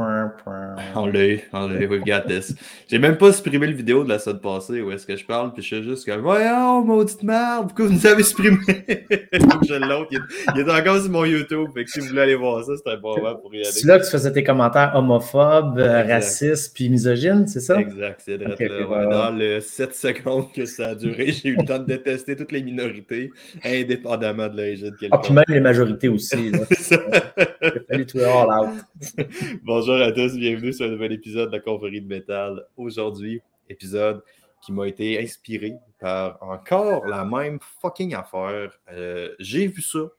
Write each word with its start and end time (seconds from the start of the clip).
purr, 0.00 0.28
purr, 0.42 0.49
On 0.94 1.06
l'a 1.06 1.26
eu, 1.26 1.40
on 1.52 1.68
l'a 1.68 1.80
eu, 1.80 1.86
we've 1.86 2.04
got 2.04 2.22
this. 2.26 2.54
J'ai 2.88 2.98
même 2.98 3.16
pas 3.16 3.32
supprimé 3.32 3.66
le 3.66 3.74
vidéo 3.74 4.04
de 4.04 4.08
la 4.08 4.18
semaine 4.18 4.40
passée 4.40 4.80
où 4.80 4.90
est-ce 4.90 5.06
que 5.06 5.16
je 5.16 5.24
parle, 5.24 5.52
puis 5.52 5.62
je 5.62 5.74
suis 5.74 5.84
juste 5.84 6.04
comme 6.04 6.20
Voyons, 6.20 6.84
maudite 6.84 7.22
merde, 7.22 7.68
pourquoi 7.68 7.86
vous 7.86 7.92
nous 7.92 8.06
avez 8.06 8.22
supprimé? 8.22 8.58
Je 8.66 9.74
l'autre, 9.74 10.08
il, 10.10 10.20
il, 10.54 10.60
est 10.60 10.70
encore 10.70 11.00
sur 11.00 11.10
mon 11.10 11.24
YouTube, 11.24 11.68
fait 11.74 11.84
que 11.84 11.90
si 11.90 12.00
vous 12.00 12.06
voulez 12.06 12.22
aller 12.22 12.34
voir 12.34 12.64
ça, 12.64 12.72
c'est 12.76 12.90
un 12.90 12.96
bon 12.96 13.16
moment 13.16 13.36
pour 13.36 13.54
y 13.54 13.58
aller. 13.58 13.64
C'est 13.66 13.86
là 13.86 13.98
que 13.98 14.04
tu 14.04 14.10
faisais 14.10 14.32
tes 14.32 14.42
commentaires 14.42 14.92
homophobes, 14.94 15.78
euh, 15.78 16.02
racistes, 16.02 16.74
puis 16.74 16.88
misogynes, 16.88 17.46
c'est 17.46 17.60
ça? 17.60 17.78
Exact, 17.78 18.20
c'est 18.24 18.44
okay, 18.44 18.68
Dans 18.68 19.36
les 19.36 19.60
7 19.60 19.94
secondes 19.94 20.52
que 20.52 20.66
ça 20.66 20.88
a 20.88 20.94
duré, 20.94 21.32
j'ai 21.32 21.50
eu 21.50 21.56
le 21.56 21.64
temps 21.64 21.78
de 21.78 21.84
détester 21.84 22.36
toutes 22.36 22.52
les 22.52 22.62
minorités, 22.62 23.30
indépendamment 23.64 24.48
de 24.48 24.56
l'origine. 24.56 24.96
Ah, 25.10 25.18
puis 25.18 25.32
même 25.32 25.44
les 25.48 25.60
majorités 25.60 26.08
aussi. 26.08 26.50
Là. 26.50 26.60
Salut, 26.80 28.06
tout 28.06 28.18
all 28.18 28.48
out. 28.48 29.26
Bonjour 29.64 29.96
à 29.96 30.10
tous, 30.12 30.36
bienvenue 30.36 30.72
un 30.82 30.88
nouvel 30.88 31.12
épisode 31.12 31.50
de 31.50 31.56
la 31.56 31.60
Confrérie 31.60 32.00
de 32.00 32.06
métal. 32.06 32.66
Aujourd'hui, 32.76 33.40
épisode 33.68 34.22
qui 34.62 34.72
m'a 34.72 34.88
été 34.88 35.20
inspiré 35.20 35.74
par 35.98 36.42
encore 36.42 37.06
la 37.06 37.24
même 37.24 37.58
fucking 37.80 38.14
affaire. 38.14 38.78
Euh, 38.92 39.34
J'ai 39.38 39.66
vu 39.66 39.82
ça, 39.82 40.10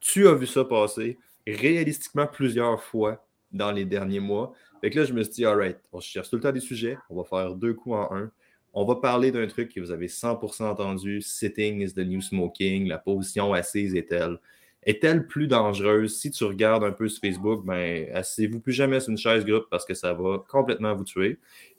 tu 0.00 0.28
as 0.28 0.34
vu 0.34 0.46
ça 0.46 0.64
passer 0.64 1.18
réalistiquement 1.46 2.26
plusieurs 2.26 2.82
fois 2.82 3.24
dans 3.52 3.72
les 3.72 3.84
derniers 3.84 4.20
mois. 4.20 4.52
Fait 4.80 4.90
que 4.90 4.98
là, 5.00 5.04
je 5.04 5.12
me 5.12 5.22
suis 5.22 5.32
dit, 5.34 5.44
alright, 5.44 5.78
on 5.92 6.00
cherche 6.00 6.30
tout 6.30 6.36
le 6.36 6.42
temps 6.42 6.52
des 6.52 6.60
sujets, 6.60 6.98
on 7.10 7.16
va 7.16 7.24
faire 7.24 7.54
deux 7.54 7.74
coups 7.74 7.96
en 7.96 8.14
un. 8.14 8.30
On 8.74 8.84
va 8.84 8.96
parler 8.96 9.32
d'un 9.32 9.46
truc 9.46 9.72
que 9.72 9.80
vous 9.80 9.90
avez 9.90 10.08
100% 10.08 10.64
entendu, 10.64 11.20
sitting 11.22 11.80
is 11.80 11.94
the 11.94 11.98
new 11.98 12.20
smoking, 12.20 12.86
la 12.86 12.98
position 12.98 13.52
assise 13.52 13.94
est-elle 13.94 14.38
est-elle 14.82 15.26
plus 15.26 15.48
dangereuse? 15.48 16.18
Si 16.18 16.30
tu 16.30 16.44
regardes 16.44 16.84
un 16.84 16.92
peu 16.92 17.08
sur 17.08 17.20
Facebook, 17.20 17.64
ben, 17.64 18.08
asseyez-vous 18.14 18.60
plus 18.60 18.72
jamais 18.72 19.00
sur 19.00 19.10
une 19.10 19.18
chaise 19.18 19.44
groupe 19.44 19.66
parce 19.70 19.84
que 19.84 19.94
ça 19.94 20.12
va 20.14 20.44
complètement 20.48 20.94
vous 20.94 21.04
tuer. 21.04 21.38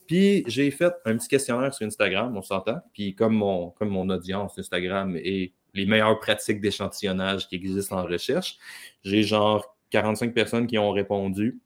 Puis 0.10 0.44
j'ai 0.48 0.72
fait 0.72 0.94
un 1.06 1.18
petit 1.18 1.28
questionnaire 1.28 1.74
sur 1.74 1.86
Instagram, 1.86 2.36
on 2.36 2.42
s'entend. 2.42 2.80
Puis 2.94 3.16
comme 3.16 3.36
mon, 3.36 3.70
comme 3.72 3.90
mon 3.90 4.10
audience 4.10 4.58
Instagram 4.58 5.16
et 5.16 5.54
les 5.76 5.86
meilleures 5.86 6.20
pratiques 6.20 6.62
d'échantillonnage 6.62 7.48
qui 7.48 7.56
existent 7.56 8.00
en 8.00 8.04
recherche, 8.04 8.58
j'ai 9.04 9.24
genre 9.24 9.78
45 9.92 10.34
personnes 10.34 10.68
qui 10.68 10.78
ont 10.78 10.92
répondu. 10.92 11.60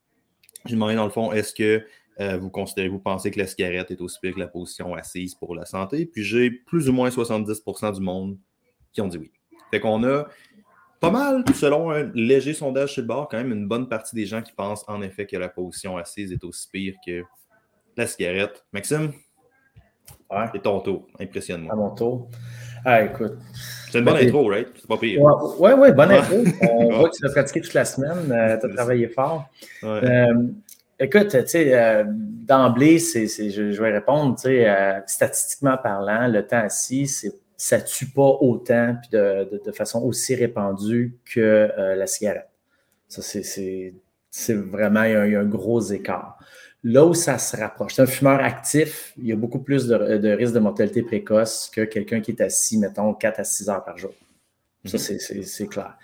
J'ai 0.65 0.75
demandé 0.75 0.95
dans 0.95 1.05
le 1.05 1.09
fond, 1.09 1.31
est-ce 1.31 1.53
que 1.53 1.85
euh, 2.19 2.37
vous 2.37 2.49
considérez, 2.49 2.89
vous 2.89 2.99
pensez 2.99 3.31
que 3.31 3.39
la 3.39 3.47
cigarette 3.47 3.91
est 3.91 4.01
aussi 4.01 4.19
pire 4.21 4.35
que 4.35 4.39
la 4.39 4.47
position 4.47 4.93
assise 4.93 5.35
pour 5.35 5.55
la 5.55 5.65
santé? 5.65 6.05
Puis 6.05 6.23
j'ai 6.23 6.51
plus 6.51 6.89
ou 6.89 6.93
moins 6.93 7.09
70% 7.09 7.95
du 7.95 8.01
monde 8.01 8.37
qui 8.91 9.01
ont 9.01 9.07
dit 9.07 9.17
oui. 9.17 9.31
Fait 9.71 9.79
qu'on 9.79 10.03
a 10.03 10.27
pas 11.03 11.11
mal, 11.11 11.43
selon 11.53 11.91
un 11.91 12.09
léger 12.13 12.53
sondage 12.53 12.93
sur 12.93 13.01
le 13.01 13.07
bord, 13.09 13.27
quand 13.27 13.35
même 13.35 13.51
une 13.51 13.67
bonne 13.67 13.89
partie 13.89 14.15
des 14.15 14.25
gens 14.25 14.41
qui 14.41 14.53
pensent 14.53 14.85
en 14.87 15.01
effet 15.01 15.25
que 15.25 15.35
la 15.35 15.49
position 15.49 15.97
assise 15.97 16.31
est 16.31 16.41
aussi 16.45 16.69
pire 16.71 16.93
que 17.05 17.23
la 17.97 18.07
cigarette. 18.07 18.63
Maxime, 18.71 19.11
ouais. 20.31 20.45
c'est 20.53 20.61
ton 20.61 20.79
tour. 20.79 21.05
Impressionne-moi. 21.19 21.73
À 21.73 21.75
mon 21.75 21.89
tour. 21.89 22.29
Ah, 22.85 23.03
écoute. 23.03 23.33
C'est 23.91 23.99
une 23.99 24.05
bonne 24.05 24.15
intro, 24.15 24.47
right? 24.47 24.69
C'est 24.75 24.87
pas 24.87 24.97
pire. 24.97 25.21
Ouais, 25.59 25.73
ouais, 25.73 25.91
bonne 25.91 26.11
intro. 26.11 26.37
On 26.71 26.89
voit 26.97 27.09
que 27.09 27.17
tu 27.17 27.25
as 27.25 27.31
pratiqué 27.31 27.59
toute 27.59 27.73
la 27.73 27.85
semaine. 27.85 28.31
Euh, 28.31 28.57
tu 28.57 28.65
as 28.65 28.69
travaillé 28.69 29.09
fort. 29.09 29.49
Euh, 29.83 30.47
écoute, 30.99 31.29
tu 31.29 31.47
sais, 31.47 31.73
euh, 31.73 32.05
d'emblée, 32.07 32.99
c'est, 32.99 33.27
je, 33.27 33.71
je, 33.71 33.81
vais 33.81 33.91
répondre, 33.91 34.35
tu 34.37 34.43
sais, 34.43 35.01
statistiquement 35.05 35.75
parlant, 35.75 36.29
le 36.29 36.47
temps 36.47 36.63
assis, 36.63 37.07
c'est 37.07 37.42
ça 37.57 37.77
ne 37.77 37.83
tue 37.83 38.07
pas 38.07 38.37
autant 38.41 38.95
puis 39.01 39.09
de, 39.11 39.71
façon 39.73 40.03
aussi 40.03 40.35
répandue 40.35 41.17
que 41.25 41.39
euh, 41.39 41.95
la 41.95 42.07
cigarette. 42.07 42.49
Ça, 43.07 43.21
c'est 43.21 44.53
vraiment, 44.53 45.03
il 45.03 45.11
y, 45.11 45.35
a, 45.35 45.39
un 45.39 45.45
gros 45.45 45.81
écart. 45.81 46.37
Là 46.83 47.05
où 47.05 47.13
ça 47.13 47.37
se 47.37 47.55
rapproche, 47.55 47.93
c'est 47.95 48.01
un 48.01 48.07
fumeur 48.07 48.43
actif, 48.43 49.13
il 49.17 49.27
y 49.27 49.31
a 49.31 49.35
beaucoup 49.35 49.59
plus 49.59 49.87
de, 49.87 50.17
de 50.17 50.29
risque 50.29 50.53
de 50.53 50.59
mortalité 50.59 51.01
précoce 51.01 51.71
que 51.73 51.81
quelqu'un 51.81 52.19
qui 52.19 52.31
est 52.31 52.41
assis, 52.41 52.77
mettons, 52.77 53.13
4 53.13 53.39
à 53.39 53.43
6 53.43 53.69
heures 53.69 53.83
par 53.85 53.97
jour. 53.97 54.13
Ça, 54.85 54.97
mhm. 54.97 55.43
c'est 55.43 55.67
clair. 55.67 55.97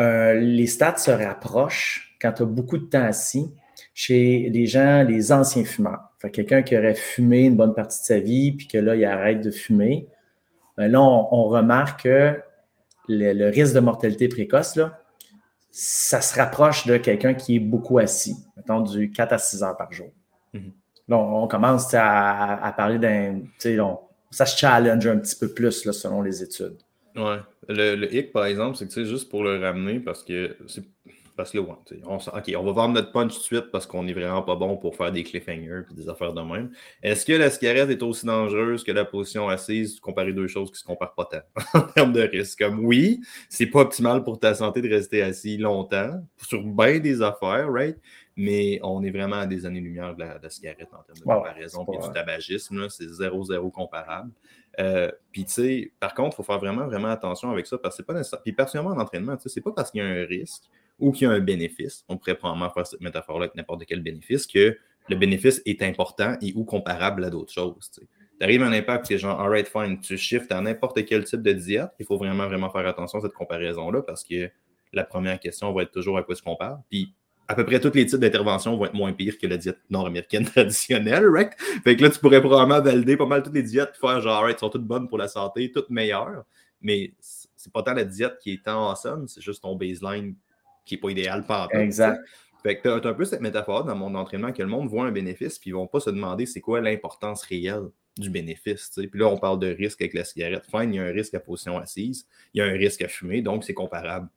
Euh, 0.00 0.34
les 0.34 0.66
stats 0.66 0.96
se 0.96 1.10
rapprochent 1.10 2.16
quand 2.20 2.32
tu 2.32 2.42
as 2.42 2.46
beaucoup 2.46 2.78
de 2.78 2.86
temps 2.86 3.04
assis 3.04 3.50
chez 3.94 4.50
les 4.50 4.66
gens, 4.66 5.02
les 5.02 5.32
anciens 5.32 5.64
fumeurs. 5.64 6.10
quelqu'un 6.32 6.62
qui 6.62 6.76
aurait 6.76 6.94
fumé 6.94 7.44
une 7.44 7.56
bonne 7.56 7.74
partie 7.74 8.00
de 8.00 8.04
sa 8.04 8.18
vie, 8.18 8.52
puis 8.52 8.66
que 8.66 8.78
là, 8.78 8.94
il 8.94 9.04
arrête 9.04 9.40
de 9.40 9.50
fumer, 9.50 10.08
ben 10.80 10.90
là, 10.90 10.98
on, 11.02 11.44
remarque 11.44 12.04
que 12.04 12.40
le, 13.06 13.50
risque 13.50 13.74
de 13.74 13.80
mortalité 13.80 14.28
précoce, 14.28 14.76
là, 14.76 14.98
ça 15.70 16.22
se 16.22 16.34
rapproche 16.34 16.86
de 16.86 16.96
quelqu'un 16.96 17.34
qui 17.34 17.56
est 17.56 17.60
beaucoup 17.60 17.98
assis, 17.98 18.34
mettons 18.56 18.80
du 18.80 19.10
4 19.10 19.34
à 19.34 19.36
6 19.36 19.62
heures 19.62 19.76
par 19.76 19.92
jour. 19.92 20.10
Mhm. 20.54 20.72
Là, 21.08 21.18
on, 21.18 21.46
commence 21.48 21.92
à, 21.92 22.72
parler 22.78 22.98
d'un. 22.98 23.42
Ça 24.30 24.46
se 24.46 24.56
challenge 24.56 25.06
un 25.06 25.18
petit 25.18 25.36
peu 25.36 25.48
plus 25.48 25.84
là, 25.84 25.92
selon 25.92 26.22
les 26.22 26.42
études. 26.42 26.78
Ouais. 27.14 27.40
Le, 27.68 27.94
le 27.94 28.14
hic, 28.14 28.32
par 28.32 28.46
exemple, 28.46 28.78
c'est 28.78 28.88
que 28.88 29.04
juste 29.04 29.28
pour 29.28 29.44
le 29.44 29.60
ramener, 29.60 30.00
parce 30.00 30.22
que 30.22 30.56
c'est 30.66 30.84
parce 31.40 31.52
que 31.52 31.58
là, 31.58 31.64
on, 32.04 32.16
OK, 32.16 32.54
on 32.54 32.64
va 32.64 32.72
vendre 32.72 32.92
notre 32.92 33.12
punch 33.12 33.32
tout 33.32 33.38
de 33.38 33.44
suite 33.44 33.70
parce 33.72 33.86
qu'on 33.86 34.02
n'est 34.02 34.12
vraiment 34.12 34.42
pas 34.42 34.56
bon 34.56 34.76
pour 34.76 34.94
faire 34.94 35.10
des 35.10 35.24
cliffhangers 35.24 35.84
et 35.90 35.94
des 35.94 36.06
affaires 36.06 36.34
de 36.34 36.42
même. 36.42 36.70
Est-ce 37.02 37.24
que 37.24 37.32
la 37.32 37.48
cigarette 37.48 37.88
est 37.88 38.02
aussi 38.02 38.26
dangereuse 38.26 38.84
que 38.84 38.92
la 38.92 39.06
position 39.06 39.48
assise, 39.48 40.00
comparer 40.00 40.34
deux 40.34 40.48
choses 40.48 40.68
qui 40.68 40.74
ne 40.74 40.78
se 40.80 40.84
comparent 40.84 41.14
pas 41.14 41.24
tant? 41.24 41.62
En 41.80 41.92
termes 41.92 42.12
de 42.12 42.20
risque? 42.20 42.58
Comme 42.58 42.84
oui, 42.84 43.22
c'est 43.48 43.68
pas 43.68 43.80
optimal 43.80 44.22
pour 44.22 44.38
ta 44.38 44.54
santé 44.54 44.82
de 44.82 44.90
rester 44.90 45.22
assis 45.22 45.56
longtemps 45.56 46.22
sur 46.36 46.62
bien 46.62 46.98
des 46.98 47.22
affaires, 47.22 47.72
right? 47.72 47.96
Mais 48.36 48.78
on 48.82 49.02
est 49.02 49.10
vraiment 49.10 49.36
à 49.36 49.46
des 49.46 49.64
années-lumière 49.64 50.14
de, 50.14 50.20
la, 50.20 50.50
cigarette 50.50 50.90
en 50.92 51.02
termes 51.02 51.20
de 51.20 51.24
comparaison. 51.24 51.86
Puis 51.86 52.06
du 52.06 52.12
tabagisme, 52.12 52.86
c'est 52.90 53.08
zéro-zéro 53.08 53.70
comparable. 53.70 54.30
Euh, 54.78 55.10
puis, 55.32 55.46
tu 55.46 55.52
sais, 55.52 55.92
par 55.98 56.12
contre, 56.12 56.34
il 56.34 56.36
faut 56.36 56.42
faire 56.42 56.58
vraiment, 56.58 56.84
vraiment 56.84 57.08
attention 57.08 57.50
avec 57.50 57.66
ça 57.66 57.78
parce 57.78 57.96
que 57.96 58.02
c'est 58.02 58.06
pas 58.06 58.12
nécessaire. 58.12 58.42
Puis, 58.42 58.52
personnellement, 58.52 58.90
en 58.90 59.00
entraînement, 59.00 59.38
tu 59.38 59.44
sais, 59.44 59.48
c'est 59.48 59.62
pas 59.62 59.72
parce 59.72 59.90
qu'il 59.90 60.02
y 60.02 60.04
a 60.04 60.06
un 60.06 60.26
risque 60.26 60.64
ou 61.00 61.12
qu'il 61.12 61.28
y 61.28 61.30
a 61.30 61.34
un 61.34 61.40
bénéfice, 61.40 62.04
on 62.08 62.16
pourrait 62.16 62.36
probablement 62.36 62.70
faire 62.70 62.86
cette 62.86 63.00
métaphore-là 63.00 63.44
avec 63.44 63.54
n'importe 63.54 63.84
quel 63.86 64.02
bénéfice, 64.02 64.46
que 64.46 64.76
le 65.08 65.16
bénéfice 65.16 65.60
est 65.66 65.82
important 65.82 66.36
et 66.40 66.52
ou 66.54 66.64
comparable 66.64 67.24
à 67.24 67.30
d'autres 67.30 67.52
choses. 67.52 67.90
Tu 67.92 68.06
arrives 68.40 68.62
à 68.62 68.66
un 68.66 68.72
impact, 68.72 69.06
tu 69.06 69.14
es 69.14 69.18
genre, 69.18 69.40
alright, 69.40 69.68
fine, 69.68 70.00
tu 70.00 70.16
shifts 70.16 70.52
à 70.52 70.60
n'importe 70.60 71.04
quel 71.04 71.24
type 71.24 71.42
de 71.42 71.52
diète, 71.52 71.90
il 71.98 72.06
faut 72.06 72.16
vraiment, 72.16 72.46
vraiment 72.46 72.70
faire 72.70 72.86
attention 72.86 73.18
à 73.18 73.22
cette 73.22 73.34
comparaison-là 73.34 74.02
parce 74.02 74.24
que 74.24 74.50
la 74.92 75.04
première 75.04 75.38
question 75.38 75.72
va 75.72 75.82
être 75.82 75.92
toujours 75.92 76.18
à 76.18 76.22
quoi 76.22 76.34
se 76.34 76.42
compare. 76.42 76.80
Puis 76.90 77.14
à 77.48 77.54
peu 77.56 77.66
près 77.66 77.80
tous 77.80 77.92
les 77.94 78.06
types 78.06 78.20
d'interventions 78.20 78.76
vont 78.76 78.84
être 78.84 78.94
moins 78.94 79.12
pires 79.12 79.36
que 79.36 79.46
la 79.48 79.56
diète 79.56 79.78
nord-américaine 79.90 80.44
traditionnelle, 80.54 81.26
right? 81.28 81.50
Fait 81.82 81.96
que 81.96 82.02
là, 82.02 82.10
tu 82.10 82.20
pourrais 82.20 82.40
probablement 82.40 82.80
valider 82.80 83.16
pas 83.16 83.26
mal 83.26 83.42
toutes 83.42 83.54
les 83.54 83.64
diètes, 83.64 83.96
faire 84.00 84.20
genre, 84.20 84.36
alright, 84.36 84.58
sont 84.58 84.70
toutes 84.70 84.86
bonnes 84.86 85.08
pour 85.08 85.18
la 85.18 85.26
santé, 85.26 85.72
toutes 85.72 85.90
meilleures, 85.90 86.44
mais 86.80 87.12
c'est 87.20 87.72
pas 87.72 87.82
tant 87.82 87.94
la 87.94 88.04
diète 88.04 88.38
qui 88.40 88.52
est 88.52 88.64
tant 88.64 88.90
awesome, 88.90 89.26
c'est 89.26 89.40
juste 89.40 89.62
ton 89.62 89.74
baseline 89.74 90.36
qui 90.90 90.96
n'est 90.96 91.00
pas 91.00 91.10
idéal 91.10 91.44
par 91.44 91.72
Exact. 91.74 92.20
Fait 92.62 92.76
que 92.76 92.82
tu 92.82 93.06
as, 93.06 93.10
un 93.10 93.14
peu 93.14 93.24
cette 93.24 93.40
métaphore 93.40 93.84
dans 93.84 93.94
mon 93.94 94.14
entraînement 94.14 94.52
que 94.52 94.62
le 94.62 94.68
monde 94.68 94.88
voit 94.88 95.06
un 95.06 95.12
bénéfice, 95.12 95.58
puis 95.58 95.70
ils 95.70 95.72
ne 95.72 95.78
vont 95.78 95.86
pas 95.86 96.00
se 96.00 96.10
demander 96.10 96.44
c'est 96.44 96.60
quoi 96.60 96.80
l'importance 96.80 97.42
réelle 97.44 97.88
du 98.18 98.28
bénéfice. 98.28 98.90
Puis 98.94 99.18
là, 99.18 99.28
on 99.28 99.38
parle 99.38 99.58
de 99.60 99.68
risque 99.68 100.02
avec 100.02 100.14
la 100.14 100.24
cigarette. 100.24 100.64
Fine, 100.70 100.92
il 100.92 100.96
y 100.96 100.98
a 100.98 101.04
un 101.04 101.12
risque 101.12 101.32
à 101.34 101.40
position 101.40 101.78
assise, 101.78 102.26
il 102.52 102.58
y 102.58 102.60
a 102.60 102.66
un 102.66 102.72
risque 102.72 103.00
à 103.02 103.08
fumer, 103.08 103.40
donc 103.40 103.64
c'est 103.64 103.72
comparable. 103.72 104.28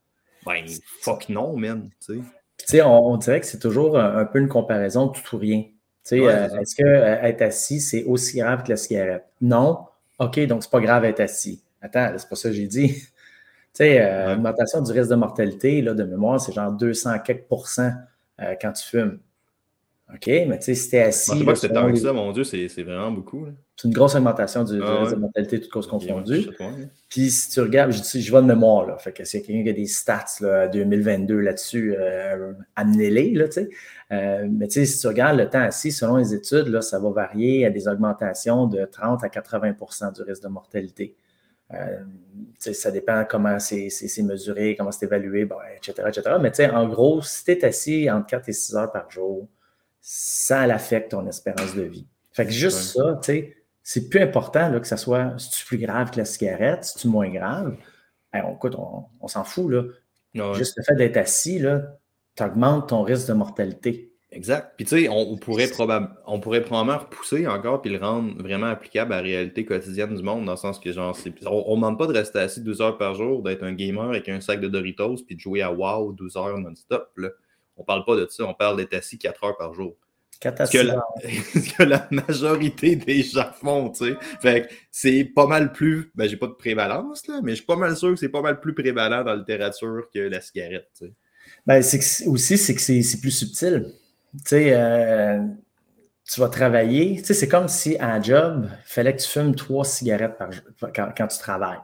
Ben, 0.46 0.64
fuck 1.02 1.28
non, 1.28 1.58
man. 1.58 1.90
Tu 2.06 2.22
sais, 2.58 2.82
on, 2.82 3.18
dirait 3.18 3.42
que 3.42 3.46
c'est 3.46 3.60
toujours 3.60 3.98
un, 4.00 4.26
peu 4.26 4.40
une 4.40 4.48
comparaison 4.48 5.10
tout 5.10 5.36
ou 5.36 5.40
rien. 5.40 5.64
Euh, 6.12 6.60
est-ce 6.60 6.76
que 6.76 6.84
euh, 6.84 7.22
être 7.24 7.42
assis, 7.42 7.82
c'est 7.82 8.04
aussi 8.04 8.38
grave 8.38 8.64
que 8.64 8.70
la 8.70 8.78
cigarette? 8.78 9.26
Non. 9.42 9.86
OK, 10.20 10.40
donc 10.42 10.64
c'est 10.64 10.72
pas 10.72 10.82
grave 10.82 11.06
être 11.06 11.22
assis. 11.22 11.64
Attends, 11.82 12.14
c'est 12.18 12.30
pas 12.30 12.36
ça 12.36 12.50
que 12.50 12.56
j'ai 12.56 12.68
dit. 12.68 13.04
Tu 13.74 13.78
sais, 13.78 14.02
euh, 14.02 14.36
l'augmentation 14.36 14.82
du 14.82 14.92
risque 14.92 15.10
de 15.10 15.16
mortalité, 15.16 15.82
là, 15.82 15.94
de 15.94 16.04
mémoire, 16.04 16.40
c'est 16.40 16.54
genre 16.54 16.72
200 16.72 17.20
quelques 17.20 17.48
pourcents 17.48 17.94
euh, 18.40 18.56
quand 18.62 18.72
tu 18.72 18.88
fumes. 18.88 19.20
OK, 20.14 20.28
mais 20.28 20.60
tu 20.60 20.66
sais, 20.66 20.76
si 20.76 20.90
tu 20.90 20.96
es 20.96 21.02
assis. 21.02 21.32
Je 21.34 21.40
sais 21.40 21.46
pas 21.46 21.54
que 21.54 21.60
c'est 21.60 21.70
tant 21.70 21.92
que 21.92 21.98
ça, 21.98 22.14
mon 22.14 22.32
Dieu, 22.32 22.44
c'est 22.44 22.68
vraiment 22.84 23.10
beaucoup. 23.10 23.48
C'est 23.76 23.88
une 23.88 23.94
grosse 23.94 24.14
augmentation 24.14 24.64
du, 24.64 24.80
ah 24.84 25.00
risque 25.00 25.16
de 25.16 25.20
mortalité, 25.20 25.60
toutes 25.60 25.72
causes 25.72 25.88
confondues. 25.88 26.50
Puis 27.10 27.32
si 27.32 27.50
tu 27.50 27.62
regardes, 27.62 27.92
je, 27.92 28.20
je 28.20 28.30
vois 28.30 28.42
de 28.44 28.48
mémoire, 28.48 28.86
là. 28.86 28.98
Fait 29.00 29.12
que 29.12 29.24
s'il 29.24 29.40
y 29.40 29.44
a 29.44 29.46
quelqu'un 29.48 29.64
qui 29.64 29.70
a 29.70 29.74
des 29.74 29.88
stats 29.88 30.26
là, 30.42 30.68
2022 30.68 31.40
là-dessus, 31.40 31.96
euh, 31.98 32.54
amenez-les, 32.76 33.32
là, 33.32 33.48
tu 33.48 33.54
sais. 33.54 33.70
Euh, 34.12 34.48
mais 34.52 34.68
tu 34.68 34.74
sais, 34.74 34.86
si 34.86 35.00
tu 35.00 35.08
regardes 35.08 35.38
le 35.38 35.50
temps 35.50 35.62
assis, 35.62 35.92
selon 35.92 36.18
les 36.18 36.36
études, 36.36 36.68
là, 36.68 36.82
ça 36.82 37.00
va 37.00 37.10
varier 37.10 37.66
à 37.66 37.72
des 37.72 37.88
augmentations 37.88 38.68
de 38.68 38.86
30 38.86 39.24
à 39.24 39.30
80% 39.30 40.14
du 40.14 40.22
risque 40.22 40.44
de 40.44 40.50
mortalité. 40.50 41.16
Euh, 41.74 42.00
ça 42.60 42.92
dépend 42.92 43.26
comment 43.30 43.60
c'est 43.60 43.90
mesuré, 44.24 44.76
comment 44.78 44.92
c'est 44.92 45.06
évalué, 45.06 45.48
etc., 45.76 46.08
etc. 46.08 46.38
Mais 46.42 46.72
en 46.72 46.88
gros, 46.88 47.22
si 47.22 47.44
tu 47.44 47.52
es 47.52 47.66
assis 47.66 48.10
entre 48.10 48.28
4 48.28 48.50
et 48.50 48.54
6 48.54 48.76
heures 48.76 48.92
par 48.92 49.10
jour, 49.12 49.48
ça 50.00 50.62
affecte 50.62 51.12
ton 51.12 51.28
espérance 51.28 51.76
de 51.76 51.84
vie. 51.84 52.08
Fait 52.32 52.46
que 52.46 52.52
juste 52.52 52.80
ça, 52.80 53.20
c'est 53.84 54.10
plus 54.10 54.22
important 54.22 54.70
là, 54.70 54.80
que 54.80 54.88
ça 54.88 54.98
soit 54.98 55.38
si 55.38 55.52
tu 55.52 55.66
plus 55.66 55.78
grave 55.78 56.12
que 56.12 56.18
la 56.18 56.26
cigarette, 56.26 56.86
si 56.86 56.98
tu 56.98 57.08
moins 57.08 57.30
grave? 57.30 57.76
on, 58.34 58.56
écoute, 58.56 58.76
on, 58.76 59.28
s'en 59.28 59.44
fout. 59.44 59.72
Là. 59.72 60.54
Juste 60.54 60.78
le 60.78 60.84
fait 60.84 60.96
d'être 60.96 61.18
assis, 61.18 61.64
tu 62.36 62.44
augmentes 62.44 62.90
ton 62.90 63.04
risque 63.04 63.28
de 63.28 63.34
mortalité. 63.34 64.13
Exact. 64.36 64.74
Puis 64.76 64.86
tu 64.86 64.98
sais, 64.98 65.10
on, 65.10 65.38
pourrait 65.38 65.70
on 66.26 66.40
pourrait 66.40 66.62
probablement 66.62 66.98
repousser 66.98 67.46
encore 67.46 67.82
puis 67.84 67.92
le 67.92 68.00
rendre 68.00 68.36
vraiment 68.42 68.66
applicable 68.66 69.14
à 69.14 69.18
la 69.18 69.22
réalité 69.22 69.64
quotidienne 69.64 70.16
du 70.16 70.24
monde, 70.24 70.46
dans 70.46 70.54
le 70.54 70.58
sens 70.58 70.80
que 70.80 70.92
genre, 70.92 71.16
on 71.46 71.72
ne 71.72 71.76
demande 71.76 72.00
pas 72.00 72.08
de 72.08 72.14
rester 72.14 72.40
assis 72.40 72.62
12 72.62 72.82
heures 72.82 72.98
par 72.98 73.14
jour, 73.14 73.44
d'être 73.44 73.64
un 73.64 73.74
gamer 73.74 74.10
avec 74.10 74.28
un 74.30 74.42
sac 74.42 74.60
de 74.60 74.68
Doritos 74.68 75.18
puis 75.28 75.36
de 75.36 75.40
jouer 75.40 75.62
à 75.62 75.72
WoW 75.72 76.14
12 76.14 76.36
heures 76.38 76.58
non-stop. 76.58 77.16
On 77.78 77.84
parle 77.84 78.06
pas 78.06 78.16
de 78.16 78.28
ça, 78.28 78.44
on 78.46 78.56
parle 78.56 78.78
d'être 78.78 78.96
assis 78.96 79.20
4 79.20 79.44
heures 79.44 79.58
par 79.58 79.74
jour. 79.74 79.96
Ce 80.44 80.50
que, 80.50 80.78
la, 80.80 81.06
ce 81.24 81.78
que 81.78 81.84
la 81.84 82.08
majorité 82.12 82.96
des 82.96 83.22
gens 83.22 83.52
font, 83.54 83.92
tu 83.92 84.06
sais. 84.06 84.18
Fait 84.42 84.68
c'est 84.92 85.26
pas 85.26 85.46
mal 85.46 85.72
plus, 85.72 86.12
ben 86.16 86.28
j'ai 86.28 86.38
pas 86.38 86.48
de 86.48 86.54
prévalence, 86.54 87.28
là, 87.28 87.40
mais 87.44 87.52
je 87.52 87.58
suis 87.58 87.66
pas 87.66 87.78
mal 87.78 87.96
sûr 87.96 88.10
que 88.10 88.18
c'est 88.18 88.30
pas 88.30 88.42
mal 88.42 88.60
plus 88.60 88.74
prévalent 88.74 89.24
dans 89.24 89.32
la 89.32 89.38
littérature 89.38 90.08
que 90.14 90.20
la 90.20 90.42
cigarette, 90.42 90.90
tu 90.98 91.06
sais. 91.06 91.14
Ben, 91.68 91.82
c'est 91.82 92.28
aussi, 92.28 92.58
c'est 92.58 92.74
que 92.74 92.82
c'est 92.82 93.22
plus 93.22 93.32
subtil 93.32 93.94
tu 94.34 94.42
sais, 94.46 94.74
euh, 94.74 95.40
tu 96.26 96.40
vas 96.40 96.50
travailler. 96.50 97.18
Tu 97.18 97.26
sais, 97.26 97.34
c'est 97.34 97.48
comme 97.48 97.68
si 97.68 97.98
à 97.98 98.14
un 98.14 98.22
job, 98.22 98.68
il 98.70 98.78
fallait 98.86 99.16
que 99.16 99.22
tu 99.22 99.30
fumes 99.30 99.56
trois 99.56 99.86
cigarettes 99.86 100.38
par 100.38 100.52
jour 100.52 100.64
quand, 100.96 101.28
tu 101.28 101.38
travailles. 101.38 101.80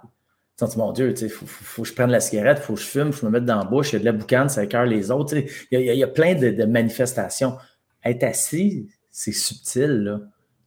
Tu 0.57 0.66
dis, 0.66 0.78
mon 0.78 0.92
Dieu, 0.92 1.13
il 1.22 1.30
faut, 1.30 1.84
que 1.84 1.88
je 1.88 1.94
prenne 1.94 2.10
la 2.10 2.19
cigarette, 2.19 2.57
il 2.62 2.66
faut 2.66 2.74
que 2.74 2.80
je 2.80 2.86
fume, 2.86 3.07
il 3.07 3.13
faut 3.13 3.19
que 3.19 3.22
je 3.22 3.25
me 3.28 3.31
mette 3.31 3.46
dans 3.46 3.60
la 3.60 3.66
bouche, 3.66 3.92
il 3.92 3.94
y 3.94 3.96
a 3.98 4.00
de 4.00 4.06
la 4.06 4.12
boucane, 4.12 4.50
ça 4.50 4.63
écœure 4.63 4.86
les 4.86 5.12
autres. 5.12 5.36
Il 5.72 5.80
y, 5.80 6.04
a, 6.04 6.07
plein 6.07 6.36
de, 6.36 6.66
manifestations. 6.66 7.57
Être 8.04 8.24
assis, 8.24 8.90
c'est 9.12 9.31
subtil, 9.31 10.04
là. 10.04 10.19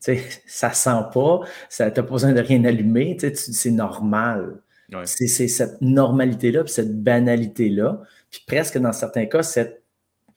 Tu 0.05 0.17
sais, 0.17 0.25
ça 0.47 0.73
sent 0.73 1.03
pas, 1.13 1.41
ça 1.69 1.91
t'as 1.91 2.03
pas 2.03 2.13
besoin 2.13 2.33
de 2.33 2.41
rien 2.41 2.65
allumer, 2.65 3.17
c'est 3.35 3.71
normal. 3.71 4.61
C'est 5.05 5.49
cette 5.49 5.81
normalité-là, 5.81 6.65
puis 6.65 6.73
cette 6.73 7.03
banalité-là, 7.03 8.03
puis 8.31 8.43
presque 8.47 8.77
dans 8.77 8.93
certains 8.93 9.25
cas, 9.25 9.43
cette 9.43 9.82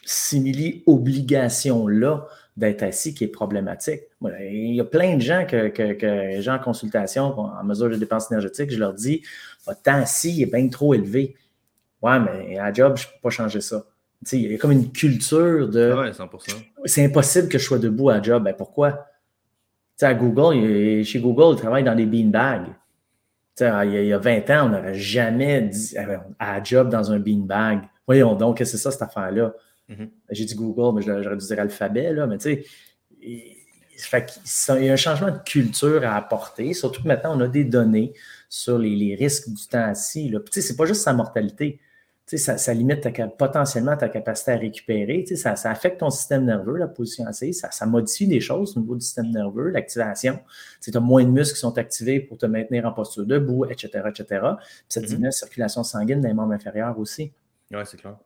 simili-obligation-là 0.05 2.25
d'être 2.55 2.83
assis 2.83 3.13
qui 3.13 3.25
est 3.25 3.29
problématique. 3.29 4.03
Il 4.21 4.75
y 4.75 4.79
a 4.79 4.85
plein 4.85 5.17
de 5.17 5.21
gens 5.21 5.45
que, 5.45 5.67
que, 5.67 6.41
gens 6.41 6.55
en 6.55 6.59
consultation 6.59 7.37
en 7.37 7.63
mesure 7.63 7.89
de 7.89 7.95
dépenses 7.95 8.31
énergétiques, 8.31 8.71
je 8.71 8.79
leur 8.79 8.93
dis 8.93 9.23
votre 9.65 9.81
temps 9.81 9.95
assis 9.95 10.41
est 10.41 10.45
bien 10.45 10.69
trop 10.69 10.93
élevé. 10.93 11.35
Ouais, 12.01 12.19
mais 12.19 12.57
à 12.57 12.71
job, 12.71 12.95
je 12.97 13.07
ne 13.07 13.11
peux 13.11 13.19
pas 13.23 13.31
changer 13.31 13.59
ça. 13.59 13.83
il 14.31 14.51
y 14.51 14.55
a 14.55 14.57
comme 14.57 14.71
une 14.71 14.89
culture 14.91 15.67
de. 15.67 15.93
Ouais, 15.93 16.11
100%. 16.11 16.55
C'est 16.85 17.03
impossible 17.03 17.49
que 17.49 17.57
je 17.57 17.65
sois 17.65 17.79
debout 17.79 18.09
à 18.09 18.21
job. 18.21 18.43
Ben, 18.43 18.53
pourquoi? 18.53 19.07
à 20.01 20.13
Google, 20.13 21.03
chez 21.05 21.19
Google, 21.19 21.55
ils 21.55 21.61
travaillent 21.61 21.85
dans 21.85 21.95
des 21.95 22.05
beanbags. 22.05 22.67
Il 23.59 23.63
y, 23.63 23.67
a, 23.67 23.85
il 23.85 24.07
y 24.07 24.13
a 24.13 24.17
20 24.17 24.49
ans, 24.49 24.65
on 24.65 24.69
n'aurait 24.69 24.95
jamais 24.95 25.61
dit 25.61 25.95
à 26.37 26.61
job 26.61 26.89
dans 26.89 27.13
un 27.13 27.19
beanbag. 27.19 27.83
Voyons 28.05 28.35
donc, 28.35 28.57
c'est 28.59 28.77
ça 28.77 28.91
cette 28.91 29.01
affaire-là? 29.01 29.53
Mhm. 29.87 30.09
J'ai 30.31 30.45
dit 30.45 30.55
Google, 30.55 30.95
mais 30.95 31.01
j'aurais 31.01 31.37
dû 31.37 31.45
dire 31.45 31.59
alphabet, 31.59 32.13
là, 32.13 32.27
mais 32.27 32.37
tu 32.37 32.43
sais, 32.43 32.65
il 33.21 34.85
y 34.85 34.89
a 34.89 34.93
un 34.93 34.97
changement 34.97 35.31
de 35.31 35.39
culture 35.45 36.03
à 36.03 36.15
apporter, 36.15 36.73
surtout 36.73 37.03
que 37.03 37.07
maintenant, 37.07 37.37
on 37.37 37.41
a 37.41 37.47
des 37.47 37.63
données 37.63 38.13
sur 38.49 38.77
les, 38.77 39.15
risques 39.15 39.49
du 39.49 39.67
temps 39.67 39.83
assis. 39.83 40.33
Ce 40.51 40.71
n'est 40.71 40.77
pas 40.77 40.85
juste 40.85 41.01
sa 41.01 41.13
mortalité. 41.13 41.79
Ça, 42.25 42.57
ça, 42.57 42.73
limite 42.73 43.07
potentiellement 43.37 43.95
ta 43.95 44.09
capacité 44.09 44.51
à 44.51 44.57
récupérer. 44.57 45.25
Ça, 45.35 45.53
affecte 45.69 45.99
ton 45.99 46.09
système 46.09 46.43
nerveux, 46.45 46.75
la 46.75 46.87
position 46.87 47.27
assise. 47.27 47.63
Ça, 47.69 47.85
modifie 47.85 48.27
des 48.27 48.39
choses 48.39 48.75
au 48.75 48.79
niveau 48.79 48.95
du 48.95 49.05
système 49.05 49.29
nerveux, 49.29 49.69
l'activation. 49.69 50.39
Tu 50.81 50.91
as 50.95 50.99
moins 50.99 51.23
de 51.23 51.29
muscles 51.29 51.53
qui 51.53 51.59
sont 51.59 51.77
activés 51.77 52.19
pour 52.19 52.39
te 52.39 52.47
maintenir 52.47 52.85
en 52.85 52.93
posture 52.93 53.27
debout, 53.27 53.65
etc. 53.65 54.09
etc. 54.09 54.41
ça 54.89 54.99
mhm. 54.99 55.05
diminue 55.05 55.25
la 55.25 55.31
circulation 55.31 55.83
sanguine 55.83 56.19
dans 56.19 56.27
les 56.27 56.33
membres 56.33 56.53
inférieurs 56.53 56.97
aussi. 56.97 57.31
Oui, 57.71 57.79
c'est 57.85 57.97
clair. 57.97 58.17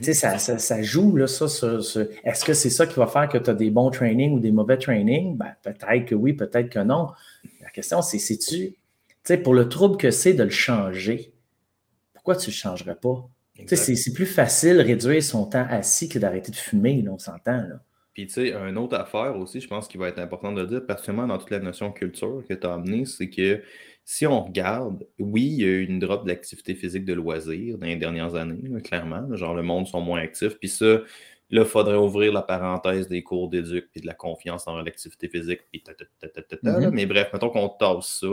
Ça, 0.00 0.38
ça, 0.38 0.58
ça, 0.58 0.82
joue 0.82 1.16
là, 1.16 1.26
ça 1.26 1.48
sur, 1.48 1.80
Est-ce 2.24 2.44
que 2.44 2.52
c'est 2.54 2.70
ça 2.70 2.86
qui 2.86 2.94
va 2.94 3.06
faire 3.06 3.28
que 3.28 3.38
tu 3.38 3.50
as 3.50 3.54
des 3.54 3.70
bons 3.70 3.90
trainings 3.90 4.32
ou 4.32 4.40
des 4.40 4.52
mauvais 4.52 4.76
trainings? 4.76 5.36
Ben, 5.36 5.54
peut-être 5.62 6.06
que 6.06 6.14
oui, 6.14 6.32
peut-être 6.32 6.68
que 6.68 6.80
non. 6.80 7.08
La 7.62 7.70
question, 7.70 8.02
c'est 8.02 8.18
si 8.18 8.38
tu. 8.38 8.74
sais, 9.22 9.38
pour 9.38 9.54
le 9.54 9.68
trouble 9.68 9.96
que 9.96 10.10
c'est 10.10 10.34
de 10.34 10.42
le 10.42 10.50
changer, 10.50 11.32
pourquoi 12.12 12.36
tu 12.36 12.48
ne 12.48 12.52
le 12.52 12.56
changerais 12.56 12.96
pas? 12.96 13.28
C'est 13.66 14.12
plus 14.12 14.26
facile 14.26 14.78
de 14.78 14.82
réduire 14.82 15.22
son 15.22 15.46
temps 15.46 15.66
assis 15.68 16.08
que 16.08 16.18
d'arrêter 16.18 16.50
de 16.50 16.56
fumer, 16.56 17.02
là, 17.02 17.12
on 17.12 17.18
s'entend. 17.18 17.64
Puis, 18.14 18.26
tu 18.26 18.34
sais, 18.34 18.52
une 18.52 18.78
autre 18.78 18.96
affaire 18.96 19.36
aussi, 19.36 19.60
je 19.60 19.68
pense 19.68 19.88
qu'il 19.88 20.00
va 20.00 20.08
être 20.08 20.20
important 20.20 20.52
de 20.52 20.64
dire, 20.64 20.86
particulièrement 20.86 21.26
dans 21.26 21.38
toute 21.38 21.50
la 21.50 21.58
notion 21.58 21.90
culture 21.92 22.42
que 22.48 22.54
tu 22.54 22.66
as 22.66 22.72
amenée, 22.72 23.04
c'est 23.06 23.28
que 23.28 23.60
si 24.04 24.26
on 24.26 24.44
regarde, 24.44 25.06
oui, 25.18 25.42
il 25.42 25.60
y 25.60 25.64
a 25.64 25.68
eu 25.68 25.84
une 25.84 25.98
drop 25.98 26.24
de 26.24 26.28
l'activité 26.28 26.74
physique 26.74 27.06
de 27.06 27.14
loisirs 27.14 27.78
dans 27.78 27.86
les 27.86 27.96
dernières 27.96 28.34
années, 28.34 28.82
clairement. 28.82 29.34
Genre, 29.34 29.54
le 29.54 29.62
monde 29.62 29.86
sont 29.86 30.02
moins 30.02 30.20
actifs. 30.20 30.58
Puis 30.58 30.68
ça, 30.68 30.84
là, 30.86 31.62
il 31.62 31.64
faudrait 31.64 31.96
ouvrir 31.96 32.32
la 32.32 32.42
parenthèse 32.42 33.08
des 33.08 33.22
cours 33.22 33.48
d'éduc 33.48 33.88
puis 33.90 34.02
de 34.02 34.06
la 34.06 34.12
confiance 34.12 34.66
dans 34.66 34.80
l'activité 34.82 35.28
physique. 35.28 35.60
Puis 35.72 35.82
mm-hmm. 35.82 36.90
Mais 36.90 37.06
bref, 37.06 37.30
mettons 37.32 37.48
qu'on 37.48 37.70
tasse 37.70 38.20
ça, 38.20 38.26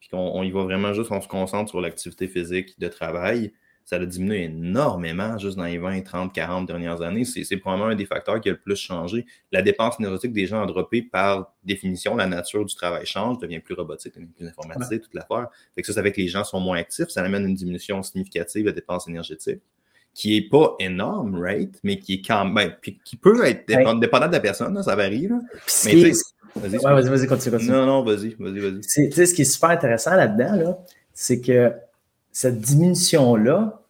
puis 0.00 0.08
qu'on 0.08 0.42
y 0.42 0.50
va 0.50 0.64
vraiment 0.64 0.92
juste, 0.92 1.12
on 1.12 1.20
se 1.20 1.28
concentre 1.28 1.70
sur 1.70 1.80
l'activité 1.80 2.26
physique 2.26 2.78
de 2.80 2.88
travail 2.88 3.52
ça 3.84 3.96
a 3.96 4.06
diminué 4.06 4.44
énormément 4.44 5.38
juste 5.38 5.56
dans 5.56 5.64
les 5.64 5.78
20, 5.78 6.02
30, 6.02 6.32
40 6.32 6.66
dernières 6.66 7.02
années. 7.02 7.24
C'est 7.24 7.56
probablement 7.56 7.90
un 7.90 7.94
des 7.94 8.06
facteurs 8.06 8.40
qui 8.40 8.48
a 8.48 8.52
le 8.52 8.58
plus 8.58 8.76
changé. 8.76 9.26
La 9.50 9.62
dépense 9.62 9.98
énergétique 9.98 10.32
des 10.32 10.46
gens 10.46 10.62
a 10.62 10.66
droppé 10.66 11.02
par 11.02 11.54
définition. 11.64 12.16
La 12.16 12.26
nature 12.26 12.64
du 12.64 12.74
travail 12.74 13.06
change, 13.06 13.38
devient 13.38 13.60
plus 13.60 13.74
robotique, 13.74 14.14
devient 14.14 14.26
plus 14.26 14.46
informatisé, 14.46 15.00
toute 15.00 15.14
l'affaire. 15.14 15.48
Fait 15.74 15.82
que 15.82 15.86
ça, 15.86 15.92
ça 15.92 16.02
fait 16.02 16.12
que 16.12 16.20
les 16.20 16.28
gens 16.28 16.44
sont 16.44 16.60
moins 16.60 16.78
actifs. 16.78 17.08
Ça 17.08 17.22
amène 17.22 17.46
une 17.46 17.54
diminution 17.54 18.02
significative 18.02 18.66
de 18.66 18.70
dépenses 18.70 19.08
énergétiques 19.08 19.62
qui 20.14 20.34
n'est 20.34 20.48
pas 20.48 20.76
énorme, 20.78 21.40
right? 21.40 21.74
Mais 21.82 21.98
qui 21.98 22.14
est 22.14 22.22
quand 22.22 22.44
même, 22.44 22.74
qui 22.82 23.16
peut 23.16 23.44
être 23.46 23.66
dépendant, 23.66 24.28
de 24.28 24.32
la 24.32 24.40
personne, 24.40 24.80
ça 24.82 24.94
varie. 24.94 25.28
Là. 25.28 25.40
Mais 25.86 26.12
vas-y, 26.54 26.78
vas-y, 26.78 27.08
vas-y, 27.08 27.26
continue, 27.26 27.56
Non, 27.66 27.86
non, 27.86 28.02
vas-y, 28.02 28.36
vas-y, 28.38 28.58
vas-y. 28.58 28.80
Tu 28.80 29.12
sais, 29.12 29.26
ce 29.26 29.34
qui 29.34 29.42
est 29.42 29.46
super 29.46 29.70
intéressant 29.70 30.14
là-dedans, 30.14 30.56
là, 30.56 30.78
c'est 31.14 31.40
que 31.40 31.72
cette 32.32 32.60
diminution-là 32.60 33.82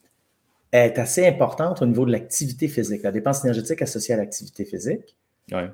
est 0.73 0.99
assez 0.99 1.27
importante 1.27 1.83
au 1.83 1.87
niveau 1.87 2.05
de 2.05 2.13
l'activité 2.13 2.67
physique, 2.69 3.03
la 3.03 3.13
dépense 3.13 3.45
énergétique 3.45 3.83
associée 3.83 4.15
à 4.15 4.17
l'activité 4.19 4.65
physique. 4.65 5.17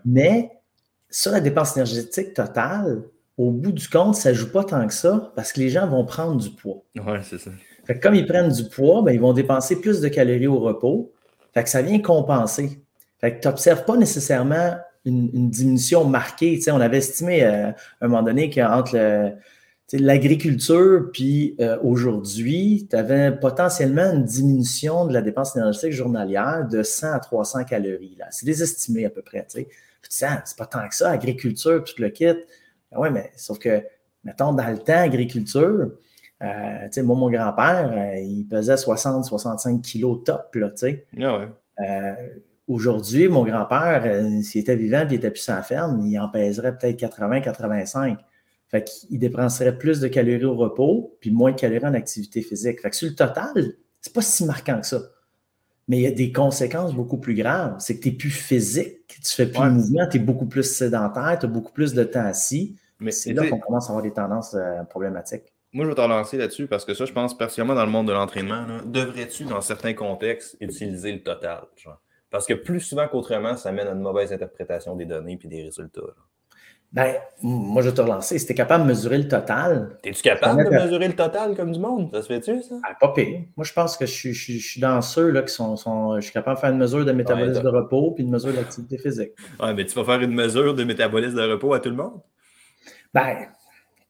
Mais 0.05 0.51
sur 1.11 1.33
la 1.33 1.41
dépense 1.41 1.77
énergétique 1.77 2.35
totale, 2.35 3.03
au 3.37 3.53
bout 3.53 3.73
du 3.73 3.89
compte, 3.89 4.17
ça 4.17 4.31
ne 4.31 4.35
joue 4.35 4.51
pas 4.51 4.65
tant 4.65 4.87
que 4.87 4.93
ça 4.93 5.33
parce 5.37 5.53
que 5.53 5.61
les 5.61 5.71
gens 5.71 5.87
vont 5.87 6.05
prendre 6.05 6.37
du 6.37 6.51
poids. 6.51 6.83
Oui, 6.97 7.19
c'est 7.23 7.39
ça. 7.39 7.51
comme 8.03 8.17
ils 8.17 8.27
prennent 8.27 8.51
du 8.51 8.65
poids, 8.65 9.03
ben, 9.03 9.13
ils 9.13 9.21
vont 9.21 9.33
dépenser 9.33 9.81
plus 9.81 10.01
de 10.01 10.09
calories 10.09 10.49
au 10.49 10.59
repos. 10.59 11.13
Fait 11.55 11.63
que 11.63 11.69
ça 11.69 11.81
vient 11.81 12.01
compenser. 12.01 12.83
Fait 13.21 13.37
que 13.37 13.41
tu 13.41 13.49
n'observes 13.49 13.85
pas 13.85 13.97
nécessairement 13.97 14.77
une, 15.05 15.51
diminution 15.51 16.05
marquée. 16.05 16.61
on 16.69 16.81
avait 16.81 16.99
estimé 16.99 17.45
euh, 17.45 17.69
à 17.69 17.75
un 18.03 18.09
moment 18.09 18.23
donné 18.23 18.51
qu'entre 18.51 18.97
le, 18.97 19.33
l'agriculture, 19.93 21.09
puis 21.13 21.57
euh, 21.61 21.79
aujourd'hui, 21.83 22.87
tu 22.91 22.97
avais 22.97 23.33
potentiellement 23.33 24.13
une 24.13 24.25
diminution 24.25 25.07
de 25.07 25.15
la 25.15 25.23
dépense 25.23 25.57
énergétique 25.57 25.93
journalière 25.93 26.69
de 26.69 26.83
100 26.83 27.13
à 27.13 27.21
300 27.21 27.65
calories. 27.65 28.19
C'est 28.31 28.45
désestimé 28.45 29.07
à 29.07 29.11
peu 29.11 29.23
près. 29.23 29.47
Tu 29.49 29.67
sais, 30.11 30.27
ah, 30.27 30.43
c'est 30.45 30.59
pas 30.59 30.67
tant 30.67 30.87
que 30.87 30.95
ça, 30.95 31.11
agriculture, 31.11 31.83
tout 31.85 32.03
le 32.03 32.11
kit. 32.11 32.27
Ben 32.27 32.99
oui, 32.99 33.09
mais 33.11 33.33
sauf 33.37 33.59
que, 33.59 33.83
mettons, 34.25 34.53
dans 34.53 34.69
le 34.69 34.79
temps, 34.79 35.01
agriculture, 35.01 35.93
euh, 36.43 36.47
tu 36.85 36.89
sais, 36.93 37.03
moi, 37.03 37.17
mon 37.17 37.31
grand-père, 37.31 37.91
euh, 37.91 38.21
il 38.21 38.45
pesait 38.45 38.75
60-65 38.75 39.81
kilos 39.81 40.23
top, 40.23 40.55
là, 40.55 40.69
tu 40.71 40.77
sais. 40.77 41.07
Ah 41.23 41.47
aujourd'hui, 42.67 43.29
mon 43.29 43.45
grand-père, 43.45 44.03
s'il 44.43 44.61
était 44.61 44.77
vivant 44.77 45.01
et 45.01 45.07
il 45.09 45.15
était 45.15 45.31
plus 45.31 45.41
sans 45.41 45.63
ferme, 45.63 46.03
il 46.05 46.19
en 46.19 46.29
pèserait 46.29 46.77
peut-être 46.77 47.01
80-85. 47.01 48.19
Fait 48.71 48.85
qu'il 48.85 49.19
dépenserait 49.19 49.79
plus 49.79 50.01
de 50.01 50.09
calories 50.09 50.45
au 50.45 50.55
repos, 50.55 51.17
puis 51.21 51.31
moins 51.31 51.53
de 51.53 51.57
calories 51.57 51.87
en 51.87 51.95
activité 51.95 52.43
physique. 52.43 52.81
Fait 52.81 52.91
que 52.91 52.97
sur 52.97 53.09
le 53.09 53.15
total, 53.15 53.75
c'est 54.01 54.13
pas 54.13 54.23
si 54.23 54.45
marquant 54.45 54.81
que 54.81 54.87
ça. 54.87 55.01
Mais 55.89 55.97
il 55.97 56.03
y 56.03 56.07
a 56.07 56.11
des 56.11 56.33
conséquences 56.33 56.95
beaucoup 56.95 57.17
plus 57.17 57.35
graves. 57.35 57.77
C'est 57.79 57.97
que 57.97 58.03
tu 58.03 58.09
es 58.09 58.13
plus 58.13 58.31
physique, 58.31 59.07
tu 59.09 59.35
fais 59.35 59.47
plus 59.47 59.63
de 59.63 59.71
mouvement, 59.71 60.07
tu 60.07 60.19
es 60.19 60.21
beaucoup 60.21 60.47
plus 60.47 60.65
sédentaire, 60.65 61.39
tu 61.41 61.47
as 61.47 61.49
beaucoup 61.49 61.73
plus 61.73 61.95
de 61.95 62.05
temps 62.05 62.27
assis. 62.27 62.77
Mais 63.01 63.11
c'est 63.11 63.33
là 63.33 63.47
qu'on 63.49 63.59
commence 63.59 63.87
à 63.87 63.91
avoir 63.91 64.03
des 64.03 64.13
tendances 64.13 64.55
euh, 64.55 64.83
problématiques. 64.85 65.55
Moi, 65.73 65.85
je 65.85 65.91
vais 65.91 65.95
t'en 65.95 66.09
lancer 66.09 66.37
là-dessus 66.37 66.67
parce 66.67 66.85
que 66.85 66.95
ça, 66.95 67.05
je 67.05 67.13
pense 67.13 67.37
particulièrement 67.37 67.75
dans 67.75 67.85
le 67.85 67.91
monde 67.91 68.09
de 68.09 68.13
l'entraînement, 68.13 68.67
devrais-tu, 68.87 69.45
dans 69.45 69.61
certains 69.61 69.95
contextes, 69.95 70.57
utiliser 70.61 71.13
le 71.13 71.23
total? 71.23 71.65
Parce 72.31 72.47
que 72.47 72.55
plus 72.55 72.81
souvent 72.81 73.07
qu'autrement, 73.07 73.57
ça 73.57 73.71
mène 73.73 73.87
à 73.87 73.93
une 73.93 74.01
mauvaise 74.01 74.33
interprétation 74.33 74.97
des 74.97 75.07
données 75.07 75.39
et 75.43 75.49
des 75.49 75.63
résultats. 75.63 76.01
Ben, 76.91 77.17
moi, 77.43 77.83
je 77.83 77.91
vais 77.91 77.95
te 77.95 78.01
relancer. 78.01 78.39
Si 78.39 78.47
tu 78.47 78.53
es 78.53 78.55
capable 78.55 78.85
de 78.85 78.89
mesurer 78.89 79.19
le 79.19 79.29
total. 79.29 79.99
Es-tu 80.03 80.23
capable 80.23 80.65
de 80.65 80.71
mesurer 80.71 81.09
le 81.09 81.15
total 81.15 81.55
comme 81.55 81.73
du 81.73 81.79
monde? 81.79 82.09
Ça 82.13 82.23
se 82.23 82.27
fait-tu, 82.29 82.63
ça? 82.63 82.77
Ah, 82.83 82.95
pas 82.99 83.13
pire. 83.13 83.43
Moi, 83.57 83.65
je 83.65 83.73
pense 83.75 83.97
que 83.99 84.07
je, 84.07 84.33
suis 84.33 84.81
dans 84.81 85.03
ceux 85.03 85.31
là, 85.31 85.43
qui 85.43 85.53
sont, 85.53 86.17
Je 86.17 86.23
suis 86.23 86.33
capable 86.33 86.57
de 86.57 86.61
faire 86.61 86.71
une 86.71 86.79
mesure 86.79 87.05
de 87.05 87.13
métabolisme 87.13 87.63
de 87.63 87.69
repos 87.69 88.13
puis 88.13 88.25
une 88.25 88.31
mesure 88.31 88.55
d'activité 88.55 88.97
physique. 88.97 89.33
Ouais, 89.61 89.75
mais 89.75 89.85
tu 89.85 89.95
vas 89.95 90.05
faire 90.05 90.21
une 90.21 90.33
mesure 90.33 90.75
de 90.75 90.85
métabolisme 90.85 91.37
de 91.37 91.43
repos 91.43 91.75
à 91.75 91.81
tout 91.81 91.91
le 91.91 91.97
monde? 91.97 92.23
Ben, 93.13 93.49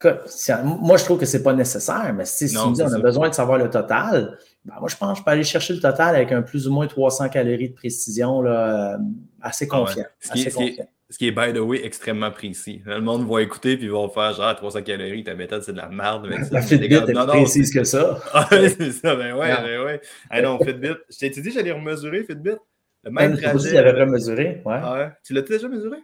écoute, 0.01 0.21
moi, 0.63 0.97
je 0.99 1.05
trouve 1.05 1.19
que 1.19 1.27
ce 1.27 1.37
n'est 1.37 1.43
pas 1.43 1.55
nécessaire, 1.55 2.15
mais 2.15 2.27
si, 2.27 2.49
tu 2.49 2.57
me 2.57 2.75
dis 2.75 2.83
on 2.83 2.93
a 2.93 3.01
besoin 3.01 3.29
de 3.29 3.35
savoir 3.35 3.59
le 3.59 3.71
total, 3.71 4.39
ben, 4.65 4.75
moi, 4.79 4.89
je 4.89 4.97
pense 4.97 5.15
que 5.15 5.19
je 5.19 5.25
peux 5.25 5.31
aller 5.33 5.43
chercher 5.43 5.75
le 5.75 5.81
total 5.81 6.15
avec 6.15 6.31
un 6.31 6.43
plus 6.43 6.69
ou 6.69 6.73
moins 6.73 6.87
300 6.87 7.29
calories 7.29 7.71
de 7.71 7.75
précision 7.75 8.41
là, 8.41 8.99
assez 9.43 9.67
ah 9.69 9.79
confiant. 9.79 10.05
Ce, 11.11 11.17
qui 11.17 11.29
est, 11.29 11.31
by 11.31 11.53
the 11.55 11.59
way, 11.59 11.85
extrêmement 11.85 12.31
précis. 12.31 12.83
Le 12.85 13.01
monde 13.01 13.27
va 13.27 13.41
écouter 13.41 13.77
puis 13.77 13.87
ils 13.87 13.91
vont 13.91 14.09
faire 14.11 14.35
genre 14.35 14.55
300 14.55 14.83
calories, 14.83 15.25
ta 15.25 15.35
méthode, 15.35 15.63
c'est 15.63 15.73
de 15.73 15.79
la 15.79 15.89
merde. 15.89 16.27
Mais 16.29 16.37
la 16.51 16.61
Fitbit 16.61 16.95
est 16.95 17.05
plus 17.05 17.27
précise 17.27 17.73
que 17.73 17.85
ça. 17.85 18.19
ah, 18.35 18.47
c'est 18.51 18.93
ça, 18.93 19.17
ben 19.17 19.35
ouais, 19.35 19.49
ben 19.49 19.85
ouais. 19.85 20.01
Hey, 20.31 20.43
non, 20.43 20.59
Fitbit, 20.59 20.97
je 21.11 21.19
t'ai 21.19 21.31
dit 21.31 21.51
j'allais 21.51 21.73
remesurer 21.73 22.25
Fitbit? 22.25 22.57
Le 23.05 23.11
même 23.11 23.33
ben, 23.33 23.41
trajet. 23.41 23.69
Tu 23.69 23.75
l'avais 23.75 24.01
remesuré, 24.01 24.63
ouais. 24.65 24.81
Ah 24.83 24.95
ouais? 24.95 25.09
Tu 25.25 25.33
l'as 25.33 25.43
déjà 25.43 25.69
mesuré? 25.69 25.99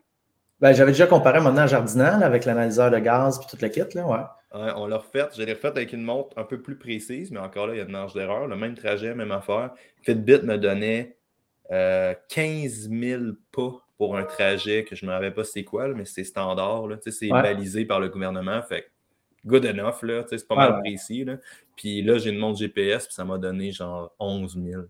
Ben, 0.61 0.73
j'avais 0.73 0.93
déjà 0.93 1.07
comparé 1.07 1.41
maintenant 1.41 1.65
en 1.65 1.67
jardinant 1.67 2.23
avec 2.23 2.45
l'analyseur 2.47 2.91
de 2.91 2.99
gaz 2.99 3.39
et 3.43 3.51
tout 3.51 3.59
le 3.61 3.69
kit, 3.69 3.83
là, 3.95 4.07
ouais. 4.07 4.19
Ouais, 4.55 4.71
on 4.77 4.87
l'a 4.87 4.99
refait. 4.99 5.27
Je 5.37 5.43
l'ai 5.43 5.53
refait 5.53 5.69
avec 5.69 5.93
une 5.93 6.03
montre 6.03 6.39
un 6.39 6.45
peu 6.45 6.63
plus 6.63 6.77
précise, 6.77 7.33
mais 7.33 7.41
encore 7.41 7.67
là, 7.67 7.75
il 7.75 7.79
y 7.79 7.81
a 7.81 7.85
une 7.85 7.91
marge 7.91 8.15
d'erreur. 8.15 8.47
Le 8.47 8.57
même 8.57 8.75
trajet, 8.75 9.15
même 9.15 9.33
affaire. 9.33 9.73
Fitbit 10.03 10.43
me 10.45 10.57
donnait 10.57 11.19
15 11.69 11.73
euh, 11.73 12.17
000 12.91 13.23
pas 13.51 13.84
pour 13.97 14.17
un 14.17 14.25
trajet 14.25 14.85
que 14.85 14.97
je 14.97 15.05
ne 15.05 15.11
me 15.11 15.15
rappelle 15.15 15.35
pas 15.35 15.45
c'est 15.45 15.65
quoi, 15.65 15.89
mais 15.89 16.05
c'est 16.05 16.25
standard. 16.25 16.89
C'est 17.07 17.29
balisé 17.29 17.85
par 17.85 18.01
le 18.01 18.09
gouvernement. 18.09 18.61
Fait 18.63 18.91
good 19.47 19.65
enough. 19.67 20.05
C'est 20.29 20.49
pas 20.49 20.57
mal 20.57 20.81
précis. 20.81 21.25
Là. 21.25 21.37
Puis 21.77 22.03
là, 22.03 22.19
j'ai 22.19 22.31
une 22.31 22.39
montre 22.39 22.59
GPS, 22.59 23.07
puis 23.07 23.15
ça 23.15 23.25
m'a 23.25 23.39
donné 23.39 23.73
genre 23.73 24.15
11 24.19 24.59
000. 24.63 24.83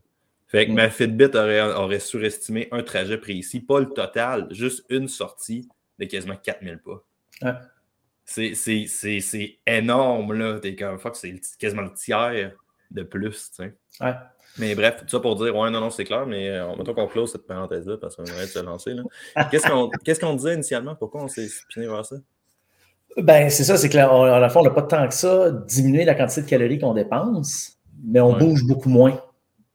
Fait 0.47 0.67
que 0.67 0.73
ma 0.73 0.89
Fitbit 0.89 1.35
aurait, 1.35 1.63
aurait 1.75 2.01
surestimé 2.01 2.69
un 2.71 2.83
trajet 2.83 3.19
précis, 3.19 3.61
pas 3.61 3.81
le 3.81 3.91
total, 3.91 4.47
juste 4.51 4.85
une 4.89 5.09
sortie 5.09 5.69
de 5.99 6.05
quasiment 6.05 6.37
4000 6.37 6.79
pas. 6.79 7.05
C'est 8.25 9.59
énorme, 9.67 10.33
là. 10.33 10.61
T'es 10.61 10.77
comme, 10.77 10.99
fuck, 10.99 11.17
c'est 11.17 11.41
quasiment 11.59 11.83
le 11.83 11.93
tiers 11.93 12.53
de 12.91 13.03
plus, 13.03 13.51
tu 13.51 13.65
sais. 13.65 13.75
Ouais. 14.01 14.15
Mais 14.59 14.75
bref, 14.75 14.99
tout 15.01 15.09
ça 15.09 15.21
pour 15.21 15.37
dire, 15.37 15.55
ouais, 15.57 15.71
non, 15.71 15.81
non, 15.81 15.91
c'est 15.91 16.05
clair, 16.05 16.27
mais 16.27 16.61
on 16.61 16.77
va 16.77 16.93
qu'on 16.93 17.09
close 17.09 17.33
cette 17.33 17.47
parenthèse-là 17.47 17.97
parce 18.01 18.15
qu'on 18.15 18.23
de 18.23 18.29
se 18.29 18.59
lancer. 18.61 18.95
Qu'est-ce 19.51 20.21
qu'on 20.21 20.35
disait 20.35 20.55
initialement? 20.55 20.95
Pourquoi 20.95 21.25
on 21.25 21.29
s'est 21.29 21.49
spiné 21.49 21.87
vers 21.87 22.05
ça? 22.05 22.17
Ben, 23.17 23.49
c'est 23.51 23.65
ça, 23.65 23.77
c'est 23.77 23.89
que 23.89 23.99
à 23.99 24.41
la 24.41 24.49
fois, 24.49 24.63
on 24.63 24.65
n'a 24.65 24.71
pas 24.71 24.83
tant 24.83 25.07
que 25.07 25.15
ça 25.15 25.51
diminuer 25.51 26.05
la 26.05 26.15
quantité 26.15 26.43
de 26.43 26.47
calories 26.49 26.79
qu'on 26.79 26.95
dépense, 26.95 27.79
mais 28.05 28.21
on 28.21 28.37
bouge 28.37 28.65
beaucoup 28.65 28.89
moins. 28.89 29.21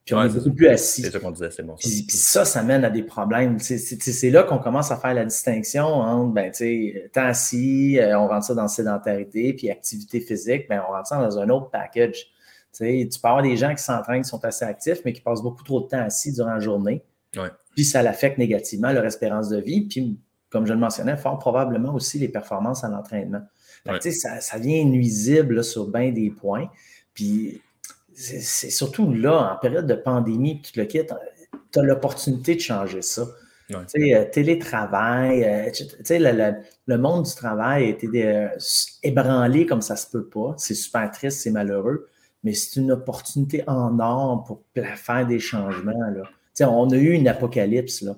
Puis 0.06 0.16
on 0.16 0.24
est 0.24 0.30
beaucoup 0.30 0.54
plus 0.54 0.68
assis. 0.68 1.04
C'est 1.04 1.12
ça 1.12 1.20
qu'on 1.20 1.32
disait, 1.32 1.52
c'est 1.52 1.64
bon. 1.64 1.76
Puis, 1.76 2.06
ça, 2.10 2.44
ça 2.44 2.64
mène 2.64 2.84
à 2.84 2.90
des 2.90 3.04
problèmes. 3.04 3.60
C'est 3.60 4.30
là 4.32 4.44
qu'on 4.44 4.58
commence 4.58 4.92
à 4.92 4.98
faire 4.98 5.14
la 5.14 5.24
distinction 5.24 5.86
entre, 5.86 6.34
ben, 6.34 6.52
tu 6.52 6.58
sais, 6.58 7.10
temps 7.14 7.28
assis, 7.28 8.00
euh, 8.00 8.20
on 8.20 8.28
rentre 8.28 8.46
ça 8.46 8.56
dans 8.56 8.68
sédentarité, 8.68 9.54
puis 9.54 9.70
activité 9.70 10.20
physique, 10.20 10.68
ben, 10.68 10.82
on 10.88 10.92
rentre 10.94 11.08
ça 11.08 11.18
dans 11.18 11.38
un 11.38 11.50
autre 11.50 11.70
package. 11.70 12.32
Tu 12.74 13.08
peux 13.22 13.28
avoir 13.28 13.42
des 13.42 13.58
gens 13.58 13.74
qui 13.74 13.84
s'entraînent, 13.84 14.22
qui 14.22 14.30
sont 14.30 14.44
assez 14.46 14.66
actifs, 14.66 15.00
mais 15.06 15.14
qui 15.14 15.22
passent 15.22 15.42
beaucoup 15.42 15.64
trop 15.64 15.82
de 15.82 15.88
temps 15.88 16.02
assis 16.02 16.32
durant 16.34 16.54
la 16.54 16.60
journée. 16.60 17.04
Puis 17.76 17.86
ça 17.86 18.02
l'affecte 18.02 18.38
négativement 18.38 18.92
leur 18.92 19.06
espérance 19.06 19.50
de 19.50 19.58
vie. 19.58 19.82
Puis, 19.82 20.20
comme 20.50 20.66
je 20.66 20.74
le 20.74 20.80
mentionnais, 20.80 21.18
fort 21.18 21.40
probablement 21.40 21.94
aussi 21.94 22.20
les 22.20 22.30
performances 22.30 22.84
à 22.84 22.90
l'entraînement. 22.90 23.42
Ça, 24.02 24.42
ça 24.42 24.58
vient 24.58 24.84
nuisible 24.86 25.64
sur 25.64 25.88
bien 25.88 26.12
des 26.12 26.30
points. 26.30 26.70
Puis 27.14 27.62
c'est 28.14 28.70
surtout 28.70 29.14
là, 29.14 29.54
en 29.54 29.60
période 29.60 29.88
de 29.88 29.94
pandémie, 29.94 30.62
tu 30.62 30.78
le 30.78 30.86
quittes, 30.86 31.14
tu 31.72 31.80
as 31.80 31.84
l'opportunité 31.84 32.56
de 32.56 32.60
changer 32.60 33.02
ça. 33.02 33.26
Tu 33.70 33.76
sais, 33.88 34.16
euh, 34.16 34.26
télétravail, 34.26 35.44
euh, 35.44 35.70
le, 36.10 36.54
le, 36.88 36.98
monde 36.98 37.26
du 37.26 37.36
travail 37.36 37.84
a 37.84 37.88
été 37.88 38.08
euh, 38.26 38.48
ébranlé 39.04 39.68
comme 39.68 39.82
ça 39.82 39.96
se 39.96 40.10
peut 40.10 40.26
pas. 40.26 40.56
C'est 40.58 40.74
super 40.74 41.12
triste, 41.12 41.42
c'est 41.42 41.52
malheureux, 41.52 42.10
mais 42.44 42.54
c'est 42.54 42.80
une 42.80 42.92
opportunité 42.92 43.64
en 43.68 44.00
or 44.00 44.44
pour 44.44 44.62
faire 44.74 45.28
des 45.28 45.40
changements. 45.40 45.92
Là. 45.92 46.70
on 46.70 46.90
a 46.90 46.96
eu 46.96 47.12
une 47.12 47.28
apocalypse. 47.28 48.02
Là. 48.02 48.16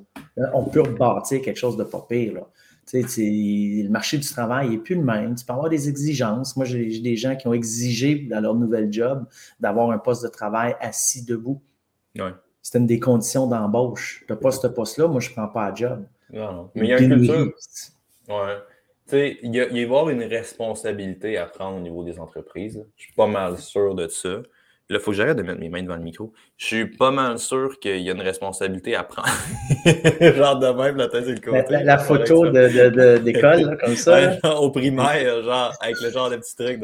On 0.54 0.66
peut 0.66 0.82
rebâtir 0.82 1.42
quelque 1.42 1.58
chose 1.58 1.78
de 1.78 1.84
pas 1.84 2.06
pire. 2.08 2.34
Là 2.34 2.48
le 2.94 3.90
marché 3.90 4.18
du 4.18 4.28
travail 4.28 4.70
n'est 4.70 4.78
plus 4.78 4.96
le 4.96 5.04
même. 5.04 5.36
Tu 5.36 5.46
peux 5.46 5.54
avoir 5.54 5.70
des 5.70 5.90
exigences. 5.90 6.56
Moi, 6.56 6.66
j'ai 6.66 7.00
des 7.00 7.16
gens 7.16 7.36
qui 7.36 7.48
ont 7.48 7.54
exigé 7.54 8.16
dans 8.16 8.42
leur 8.42 8.56
nouvel 8.56 8.92
job 8.92 9.26
d'avoir 9.60 9.92
un 9.92 9.98
poste 9.98 10.24
de 10.24 10.28
travail 10.28 10.76
assis 10.80 11.26
debout. 11.26 11.62
Ouais. 12.18 12.34
C'est 12.62 12.78
une 12.78 12.86
des 12.86 13.00
conditions 13.00 13.48
d'embauche. 13.48 14.24
Tu 14.28 14.34
n'as 14.34 14.38
pas 14.38 14.52
ce 14.52 14.68
poste-là, 14.68 15.08
moi, 15.08 15.20
je 15.20 15.30
ne 15.30 15.34
prends 15.34 15.48
pas 15.48 15.70
un 15.70 15.76
job. 15.76 16.06
Non, 16.32 16.70
Mais 16.76 16.88
il 16.88 16.90
y 16.90 16.94
a 16.94 17.00
une 17.00 17.16
culture. 17.16 17.54
Ouais. 18.30 18.58
Sais, 19.12 19.40
il 19.44 19.54
y, 19.54 19.60
a, 19.60 19.68
il 19.68 19.78
y 19.78 19.84
avoir 19.84 20.08
une 20.08 20.24
responsabilité 20.24 21.38
à 21.38 21.46
prendre 21.46 21.76
au 21.76 21.82
niveau 21.82 22.02
des 22.02 22.18
entreprises. 22.18 22.82
Je 22.96 23.04
suis 23.04 23.14
pas 23.14 23.28
mal 23.28 23.58
sûr 23.58 23.94
de 23.94 24.08
ça. 24.08 24.30
Là, 24.30 25.00
il 25.00 25.00
faut 25.00 25.12
que 25.12 25.18
j'arrête 25.18 25.36
de 25.36 25.44
mettre 25.44 25.60
mes 25.60 25.68
mains 25.68 25.84
devant 25.84 25.98
le 25.98 26.02
micro. 26.02 26.32
Je 26.56 26.66
suis 26.66 26.86
pas 26.86 27.12
mal 27.12 27.38
sûr 27.38 27.78
qu'il 27.82 28.00
y 28.00 28.10
a 28.10 28.14
une 28.14 28.22
responsabilité 28.22 28.96
à 28.96 29.04
prendre. 29.04 29.28
genre 30.36 30.60
de 30.60 30.68
même, 30.68 30.96
la 30.96 31.10
tête 31.10 31.28
et 31.28 31.34
le 31.34 31.42
côté. 31.42 31.84
La, 31.84 31.98
photo 31.98 32.50
d'école, 32.50 33.78
comme 33.84 33.98
ça. 33.98 34.38
au 34.62 34.72
primaire, 34.72 35.44
genre, 35.44 35.74
avec 35.82 36.00
le 36.00 36.10
genre 36.10 36.30
de 36.30 36.38
petits 36.38 36.56
trucs. 36.56 36.82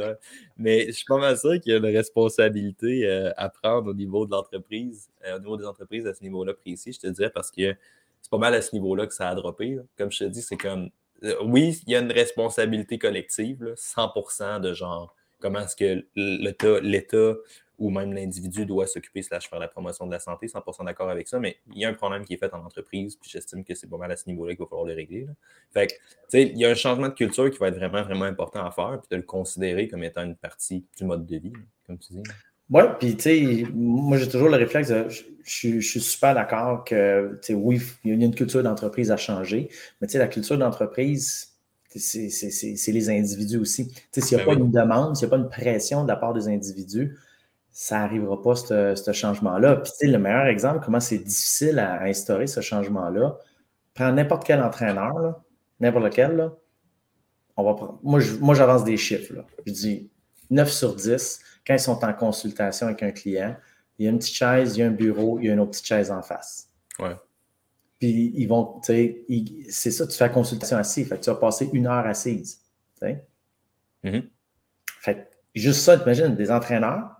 Mais 0.57 0.87
je 0.87 0.91
suis 0.91 1.05
pas 1.05 1.17
mal 1.17 1.37
sûr 1.37 1.61
qu'il 1.61 1.71
y 1.71 1.75
a 1.75 1.77
une 1.77 1.95
responsabilité 1.95 3.05
euh, 3.05 3.31
à 3.37 3.47
prendre 3.47 3.91
au 3.91 3.93
niveau 3.93 4.25
de 4.25 4.31
l'entreprise, 4.31 5.09
euh, 5.25 5.37
au 5.37 5.39
niveau 5.39 5.55
des 5.55 5.65
entreprises 5.65 6.05
à 6.07 6.13
ce 6.13 6.23
niveau-là 6.23 6.53
précis, 6.53 6.91
je 6.91 6.99
te 6.99 7.07
dirais, 7.07 7.31
parce 7.33 7.51
que 7.51 7.73
c'est 8.21 8.31
pas 8.31 8.37
mal 8.37 8.53
à 8.53 8.61
ce 8.61 8.75
niveau-là 8.75 9.07
que 9.07 9.13
ça 9.13 9.29
a 9.29 9.35
droppé. 9.35 9.79
Comme 9.97 10.11
je 10.11 10.19
te 10.19 10.23
dis, 10.25 10.41
c'est 10.41 10.57
comme. 10.57 10.89
Euh, 11.23 11.35
oui, 11.43 11.81
il 11.87 11.93
y 11.93 11.95
a 11.95 11.99
une 11.99 12.11
responsabilité 12.11 12.97
collective, 12.99 13.73
100% 13.75 14.59
de 14.59 14.73
genre 14.73 15.15
comment 15.39 15.59
est-ce 15.59 15.75
que 15.75 16.05
l'État 16.15 17.33
ou 17.77 17.91
même 17.91 18.11
l'individu 18.13 18.65
doit 18.65 18.87
s'occuper 18.87 19.21
slash 19.21 19.49
faire 19.49 19.59
la 19.59 19.67
promotion 19.67 20.07
de 20.07 20.11
la 20.11 20.19
santé, 20.19 20.47
100% 20.47 20.85
d'accord 20.85 21.09
avec 21.09 21.27
ça, 21.27 21.39
mais 21.39 21.57
il 21.73 21.79
y 21.79 21.85
a 21.85 21.89
un 21.89 21.93
problème 21.93 22.25
qui 22.25 22.33
est 22.33 22.37
fait 22.37 22.51
en 22.53 22.65
entreprise, 22.65 23.15
puis 23.15 23.29
j'estime 23.29 23.63
que 23.63 23.75
c'est 23.75 23.87
pas 23.87 23.97
mal 23.97 24.11
à 24.11 24.15
ce 24.15 24.27
niveau-là 24.27 24.55
qu'il 24.55 24.63
va 24.63 24.67
falloir 24.67 24.87
le 24.87 24.95
régler. 24.95 25.27
Fait 25.71 25.87
que, 25.87 25.93
tu 25.93 25.99
sais, 26.29 26.43
il 26.43 26.57
y 26.57 26.65
a 26.65 26.69
un 26.69 26.75
changement 26.75 27.07
de 27.07 27.13
culture 27.13 27.51
qui 27.51 27.57
va 27.59 27.67
être 27.67 27.75
vraiment, 27.75 28.01
vraiment 28.01 28.25
important 28.25 28.65
à 28.65 28.71
faire, 28.71 28.99
puis 28.99 29.09
de 29.11 29.17
le 29.17 29.21
considérer 29.21 29.87
comme 29.87 30.03
étant 30.03 30.23
une 30.23 30.35
partie 30.35 30.85
du 30.97 31.05
mode 31.05 31.25
de 31.27 31.37
vie, 31.37 31.53
comme 31.85 31.99
tu 31.99 32.13
dis. 32.13 32.23
Oui, 32.69 32.83
puis 32.99 33.15
tu 33.15 33.23
sais, 33.23 33.67
moi 33.73 34.17
j'ai 34.17 34.27
toujours 34.27 34.49
le 34.49 34.57
réflexe 34.57 34.89
de, 34.89 35.07
je, 35.07 35.23
je, 35.47 35.79
suis 35.79 36.01
super 36.01 36.35
d'accord 36.35 36.83
que, 36.83 37.39
tu 37.41 37.47
sais, 37.47 37.53
oui, 37.53 37.81
il 38.03 38.19
y 38.19 38.23
a 38.23 38.25
une 38.25 38.35
culture 38.35 38.61
d'entreprise 38.61 39.11
à 39.11 39.17
changer, 39.17 39.69
mais 40.01 40.07
tu 40.07 40.13
sais, 40.13 40.19
la 40.19 40.27
culture 40.27 40.57
d'entreprise, 40.57 41.57
c'est 41.95 42.91
les 42.91 43.09
individus 43.09 43.57
aussi. 43.57 43.91
S'il 44.11 44.37
n'y 44.37 44.43
a 44.43 44.45
ben 44.45 44.53
pas 44.53 44.59
une 44.59 44.71
demande, 44.71 45.15
s'il 45.15 45.27
n'y 45.27 45.33
a 45.33 45.37
pas 45.37 45.43
une 45.43 45.49
pression 45.49 46.03
de 46.03 46.09
la 46.09 46.17
part 46.17 46.33
des 46.33 46.47
individus, 46.49 47.17
ça 47.71 47.99
n'arrivera 47.99 48.41
pas, 48.41 48.55
ce 48.55 49.11
changement-là. 49.13 49.77
Puis, 49.77 50.09
le 50.09 50.17
meilleur 50.17 50.47
exemple, 50.47 50.81
comment 50.83 50.99
c'est 50.99 51.19
difficile 51.19 51.79
à, 51.79 52.03
instaurer 52.03 52.47
ce 52.47 52.59
changement-là, 52.59 53.37
prends 53.93 54.11
n'importe 54.11 54.45
quel 54.45 54.61
entraîneur, 54.61 55.41
n'importe 55.79 56.05
lequel, 56.05 56.35
là, 56.35 56.53
on 57.55 57.63
va 57.63 57.73
prendre, 57.73 57.99
moi, 58.03 58.19
j'avance 58.55 58.83
des 58.83 58.97
chiffres. 58.97 59.33
Là. 59.33 59.45
Je 59.65 59.71
dis 59.71 60.11
9 60.49 60.71
sur 60.71 60.95
10, 60.95 61.39
quand 61.67 61.73
ils 61.73 61.79
sont 61.79 62.03
en 62.03 62.13
consultation 62.13 62.87
avec 62.87 63.03
un 63.03 63.11
client, 63.11 63.55
il 63.99 64.05
y 64.05 64.07
a 64.07 64.11
une 64.11 64.19
petite 64.19 64.35
chaise, 64.35 64.77
il 64.77 64.79
y 64.79 64.83
a 64.83 64.87
un 64.87 64.91
bureau, 64.91 65.37
il 65.39 65.47
y 65.47 65.49
a 65.49 65.53
une 65.53 65.59
autre 65.59 65.71
petite 65.71 65.85
chaise 65.85 66.09
en 66.09 66.21
face. 66.21 66.69
Ouais. 66.97 67.15
Puis 67.99 68.31
ils 68.35 68.47
vont, 68.47 68.79
tu 68.79 68.93
sais, 68.93 69.25
c'est 69.69 69.91
ça, 69.91 70.07
tu 70.07 70.15
fais 70.15 70.25
la 70.25 70.29
consultation 70.29 70.77
assise. 70.77 71.07
Fait 71.09 71.17
que 71.17 71.23
tu 71.23 71.29
vas 71.29 71.35
passer 71.35 71.69
une 71.73 71.87
heure 71.87 72.05
assise. 72.05 72.61
Tu 73.01 73.07
sais. 73.07 73.27
Mm-hmm. 74.03 74.23
Fait 75.01 75.29
juste 75.53 75.81
ça, 75.81 75.95
imagines, 75.95 76.35
des 76.35 76.51
entraîneurs 76.51 77.17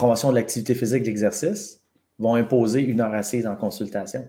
promotion 0.00 0.30
de 0.30 0.36
l'activité 0.36 0.74
physique 0.74 1.02
d'exercice 1.02 1.82
vont 2.18 2.34
imposer 2.34 2.80
une 2.80 3.00
heure 3.00 3.14
assise 3.14 3.46
en 3.46 3.56
consultation. 3.56 4.26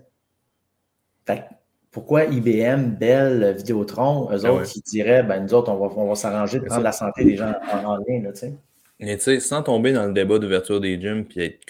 Fait 1.26 1.44
pourquoi 1.90 2.24
IBM, 2.24 2.96
Bell, 2.98 3.54
Vidéotron, 3.56 4.30
eux 4.32 4.40
ben 4.40 4.50
autres, 4.50 4.64
qui 4.64 4.80
diraient, 4.80 5.22
ben, 5.22 5.42
nous 5.42 5.52
autres, 5.52 5.70
on 5.70 5.76
va, 5.76 5.94
on 5.94 6.08
va 6.08 6.14
s'arranger 6.14 6.58
de 6.58 6.64
prendre 6.64 6.82
la 6.82 6.92
santé 6.92 7.24
des 7.24 7.36
gens 7.36 7.52
en, 7.70 7.96
ligne, 8.08 8.30
tu 8.32 8.38
sais. 8.38 8.54
Mais 9.02 9.16
tu 9.18 9.24
sais, 9.24 9.40
sans 9.40 9.62
tomber 9.62 9.92
dans 9.92 10.06
le 10.06 10.12
débat 10.12 10.38
d'ouverture 10.38 10.80
des 10.80 11.00
gyms 11.00 11.24
puis 11.24 11.44
être 11.44 11.60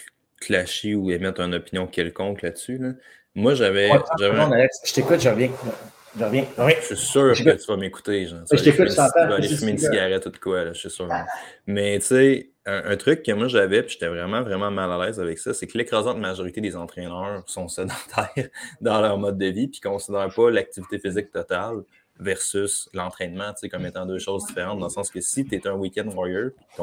clashy 0.40 0.94
ou 0.94 1.10
émettre 1.10 1.40
une 1.40 1.54
opinion 1.54 1.86
quelconque 1.86 2.42
là-dessus, 2.42 2.80
moi, 3.34 3.54
j'avais. 3.54 3.88
je 3.88 4.92
t'écoute, 4.92 5.20
je 5.20 5.28
reviens. 5.28 5.50
Je 6.18 6.24
reviens. 6.24 6.44
Oui. 6.58 6.72
Je 6.82 6.94
suis 6.94 7.06
sûr 7.06 7.32
que 7.32 7.50
tu 7.50 7.66
vas 7.66 7.76
m'écouter. 7.76 8.26
Je 8.26 8.62
t'écoute, 8.62 8.90
je 8.90 8.96
t'entends. 8.96 9.22
Tu 9.22 9.28
vas 9.28 9.34
aller 9.36 9.48
fumer 9.48 9.70
une 9.72 9.78
cigarette 9.78 10.26
ou 10.26 10.30
de 10.30 10.36
quoi, 10.36 10.64
là, 10.64 10.72
je 10.74 10.80
suis 10.80 10.90
sûr. 10.90 11.08
Mais 11.66 11.98
tu 12.00 12.06
sais, 12.06 12.50
un, 12.66 12.96
truc 12.96 13.22
que 13.22 13.32
moi 13.32 13.48
j'avais, 13.48 13.82
puis 13.82 13.94
j'étais 13.94 14.08
vraiment, 14.08 14.42
vraiment 14.42 14.70
mal 14.70 14.92
à 14.92 15.06
l'aise 15.06 15.18
avec 15.18 15.38
ça, 15.38 15.54
c'est 15.54 15.66
que 15.66 15.76
l'écrasante 15.76 16.18
majorité 16.18 16.60
des 16.60 16.76
entraîneurs 16.76 17.42
sont 17.46 17.68
sédentaires 17.68 18.48
dans 18.80 19.00
leur 19.00 19.18
mode 19.18 19.38
de 19.38 19.46
vie, 19.46 19.68
puis 19.68 19.80
ne 19.82 19.90
considèrent 19.90 20.32
pas 20.34 20.50
l'activité 20.50 20.98
physique 20.98 21.30
totale 21.30 21.82
versus 22.22 22.88
l'entraînement, 22.94 23.52
comme 23.70 23.86
étant 23.86 24.06
deux 24.06 24.18
choses 24.18 24.46
différentes, 24.46 24.78
dans 24.78 24.86
le 24.86 24.92
sens 24.92 25.10
que 25.10 25.20
si 25.20 25.44
tu 25.44 25.54
es 25.54 25.66
un 25.66 25.74
week-end 25.74 26.08
warrior, 26.08 26.50
tu 26.76 26.82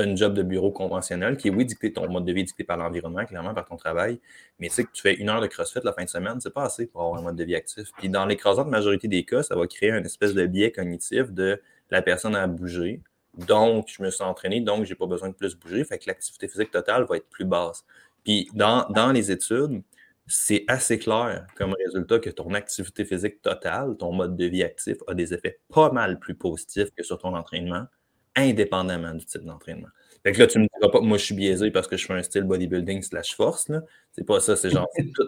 as 0.00 0.04
une 0.04 0.16
job 0.16 0.34
de 0.34 0.42
bureau 0.42 0.70
conventionnel, 0.70 1.36
qui 1.36 1.48
est, 1.48 1.50
oui, 1.50 1.64
dicté 1.64 1.92
ton 1.92 2.08
mode 2.08 2.24
de 2.24 2.32
vie, 2.32 2.44
dicté 2.44 2.64
par 2.64 2.76
l'environnement, 2.76 3.24
clairement, 3.24 3.54
par 3.54 3.66
ton 3.66 3.76
travail, 3.76 4.20
mais 4.58 4.68
tu 4.68 4.74
sais 4.74 4.84
que 4.84 4.90
tu 4.92 5.02
fais 5.02 5.14
une 5.14 5.28
heure 5.28 5.40
de 5.40 5.46
CrossFit 5.46 5.80
la 5.84 5.92
fin 5.92 6.04
de 6.04 6.08
semaine, 6.08 6.40
c'est 6.40 6.52
pas 6.52 6.64
assez 6.64 6.86
pour 6.86 7.02
avoir 7.02 7.20
un 7.20 7.22
mode 7.22 7.36
de 7.36 7.44
vie 7.44 7.54
actif. 7.54 7.90
Puis 7.98 8.08
dans 8.08 8.26
l'écrasante 8.26 8.68
majorité 8.68 9.08
des 9.08 9.24
cas, 9.24 9.42
ça 9.42 9.54
va 9.54 9.66
créer 9.66 9.90
une 9.90 10.04
espèce 10.04 10.34
de 10.34 10.46
biais 10.46 10.72
cognitif 10.72 11.30
de 11.30 11.60
la 11.90 12.02
personne 12.02 12.34
à 12.34 12.46
bouger, 12.46 13.02
donc 13.34 13.88
je 13.88 14.02
me 14.02 14.10
suis 14.10 14.24
entraîné, 14.24 14.60
donc 14.60 14.84
j'ai 14.84 14.94
pas 14.94 15.06
besoin 15.06 15.28
de 15.28 15.34
plus 15.34 15.56
bouger, 15.56 15.84
fait 15.84 15.98
que 15.98 16.04
l'activité 16.08 16.48
physique 16.48 16.70
totale 16.70 17.04
va 17.04 17.16
être 17.16 17.28
plus 17.28 17.44
basse. 17.44 17.84
Puis 18.24 18.48
dans, 18.54 18.86
dans 18.90 19.12
les 19.12 19.30
études, 19.30 19.82
c'est 20.30 20.64
assez 20.68 20.98
clair 20.98 21.46
comme 21.56 21.74
résultat 21.74 22.20
que 22.20 22.30
ton 22.30 22.54
activité 22.54 23.04
physique 23.04 23.42
totale, 23.42 23.96
ton 23.98 24.12
mode 24.12 24.36
de 24.36 24.44
vie 24.46 24.62
actif, 24.62 24.96
a 25.08 25.14
des 25.14 25.34
effets 25.34 25.58
pas 25.72 25.90
mal 25.90 26.20
plus 26.20 26.36
positifs 26.36 26.90
que 26.96 27.02
sur 27.02 27.18
ton 27.18 27.34
entraînement, 27.34 27.86
indépendamment 28.36 29.14
du 29.14 29.24
type 29.24 29.44
d'entraînement. 29.44 29.88
Fait 30.22 30.32
que 30.32 30.38
là, 30.38 30.46
tu 30.46 30.58
me 30.58 30.66
diras 30.78 30.92
pas 30.92 31.00
que 31.00 31.04
moi, 31.04 31.18
je 31.18 31.24
suis 31.24 31.34
biaisé 31.34 31.70
parce 31.70 31.88
que 31.88 31.96
je 31.96 32.06
fais 32.06 32.12
un 32.12 32.22
style 32.22 32.44
bodybuilding 32.44 33.02
slash 33.02 33.34
force. 33.34 33.72
C'est 34.12 34.24
pas 34.24 34.38
ça. 34.38 34.54
C'est 34.54 34.70
genre, 34.70 34.86
tout, 35.16 35.24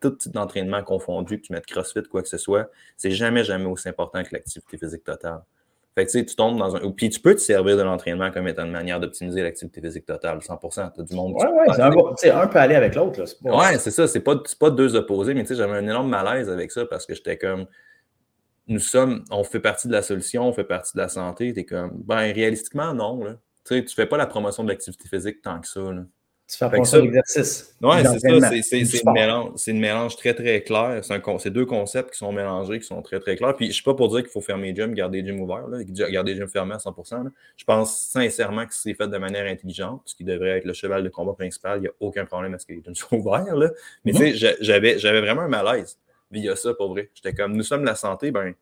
tout 0.00 0.10
type 0.10 0.32
d'entraînement 0.32 0.82
confondu, 0.84 1.40
que 1.40 1.46
tu 1.46 1.52
mettes 1.52 1.66
crossfit, 1.66 2.02
quoi 2.04 2.22
que 2.22 2.28
ce 2.28 2.38
soit. 2.38 2.70
C'est 2.96 3.10
jamais, 3.10 3.44
jamais 3.44 3.66
aussi 3.66 3.88
important 3.88 4.22
que 4.22 4.30
l'activité 4.32 4.78
physique 4.78 5.04
totale. 5.04 5.42
Fait 5.96 6.06
que 6.06 6.18
tu 6.18 6.36
tombes 6.36 6.56
dans 6.56 6.76
un. 6.76 6.90
Puis 6.92 7.10
tu 7.10 7.18
peux 7.18 7.34
te 7.34 7.40
servir 7.40 7.76
de 7.76 7.82
l'entraînement 7.82 8.30
comme 8.30 8.46
étant 8.46 8.64
une 8.64 8.70
manière 8.70 9.00
d'optimiser 9.00 9.42
l'activité 9.42 9.80
physique 9.80 10.06
totale, 10.06 10.38
100%. 10.38 10.92
Tu 10.94 11.00
as 11.00 11.04
du 11.04 11.14
monde. 11.14 11.34
Ouais, 11.34 11.46
ouais, 11.46 11.66
c'est 12.16 12.30
un, 12.30 12.40
un, 12.40 12.46
peut 12.46 12.58
aller 12.58 12.76
avec 12.76 12.94
l'autre. 12.94 13.24
Ouais, 13.42 13.76
c'est 13.78 13.90
ça. 13.90 14.06
C'est 14.06 14.20
pas, 14.20 14.40
pas 14.58 14.70
deux 14.70 14.94
opposés, 14.94 15.34
mais 15.34 15.42
tu 15.42 15.48
sais, 15.48 15.56
j'avais 15.56 15.76
un 15.76 15.82
énorme 15.82 16.08
malaise 16.08 16.48
avec 16.48 16.70
ça 16.70 16.86
parce 16.86 17.06
que 17.06 17.14
j'étais 17.14 17.36
comme. 17.36 17.66
Nous 18.68 18.78
sommes. 18.78 19.24
On 19.32 19.42
fait 19.42 19.58
partie 19.58 19.88
de 19.88 19.92
la 19.92 20.02
solution, 20.02 20.46
on 20.46 20.52
fait 20.52 20.64
partie 20.64 20.92
de 20.94 21.00
la 21.00 21.08
santé. 21.08 21.52
Tu 21.52 21.60
es 21.60 21.64
comme. 21.64 21.90
Ben, 22.04 22.32
réalistiquement, 22.32 22.94
non. 22.94 23.24
Là. 23.24 23.32
Tu 23.66 23.74
sais, 23.74 23.84
tu 23.84 23.94
fais 23.94 24.06
pas 24.06 24.16
la 24.16 24.26
promotion 24.26 24.62
de 24.62 24.68
l'activité 24.68 25.08
physique 25.08 25.42
tant 25.42 25.60
que 25.60 25.66
ça. 25.66 25.80
Là. 25.80 26.02
Tu 26.50 26.56
fais 26.56 26.68
penser 26.68 26.96
à 26.96 27.00
l'exercice. 27.00 27.76
Oui, 27.80 27.96
c'est 28.02 28.40
ça. 28.40 28.50
C'est 28.62 29.02
une 29.04 29.12
mélange, 29.12 29.52
une 29.68 29.78
mélange 29.78 30.16
très, 30.16 30.34
très 30.34 30.62
clair. 30.62 31.00
C'est 31.38 31.50
deux 31.50 31.64
concepts 31.64 32.10
qui 32.10 32.18
sont 32.18 32.32
mélangés, 32.32 32.80
qui 32.80 32.86
sont 32.86 33.00
très, 33.02 33.20
très 33.20 33.36
clairs. 33.36 33.54
Puis, 33.54 33.66
je 33.66 33.70
ne 33.70 33.74
suis 33.74 33.84
pas 33.84 33.94
pour 33.94 34.08
dire 34.08 34.22
qu'il 34.22 34.30
faut 34.30 34.40
fermer 34.40 34.72
les 34.72 34.74
gyms, 34.74 34.92
garder 34.92 35.22
les 35.22 35.28
gyms 35.28 35.40
ouverts, 35.40 35.68
là, 35.68 35.78
garder 36.10 36.34
les 36.34 36.40
gyms 36.40 36.48
fermés 36.48 36.74
à 36.74 36.80
100 36.80 36.94
Je 37.56 37.64
pense 37.64 38.00
sincèrement 38.10 38.66
que 38.66 38.74
c'est 38.74 38.94
fait 38.94 39.06
de 39.06 39.18
manière 39.18 39.46
intelligente, 39.46 40.02
ce 40.06 40.14
qui 40.16 40.24
devrait 40.24 40.58
être 40.58 40.64
le 40.64 40.72
cheval 40.72 41.04
de 41.04 41.08
combat 41.08 41.34
principal. 41.34 41.78
Il 41.78 41.82
n'y 41.82 41.88
a 41.88 41.92
aucun 42.00 42.24
problème 42.24 42.54
à 42.54 42.58
ce 42.58 42.66
que 42.66 42.72
les 42.72 42.82
gyms 42.82 42.94
soient 42.96 43.18
ouverts. 43.18 43.54
Là. 43.54 43.70
Mais 44.04 44.12
tu 44.12 44.36
sais, 44.36 44.56
j'avais 44.60 45.20
vraiment 45.20 45.42
un 45.42 45.48
malaise 45.48 45.98
via 46.32 46.56
ça, 46.56 46.74
pour 46.74 46.90
vrai. 46.90 47.10
J'étais 47.14 47.32
comme, 47.32 47.56
nous 47.56 47.62
sommes 47.62 47.84
la 47.84 47.94
santé, 47.94 48.32
ben 48.32 48.54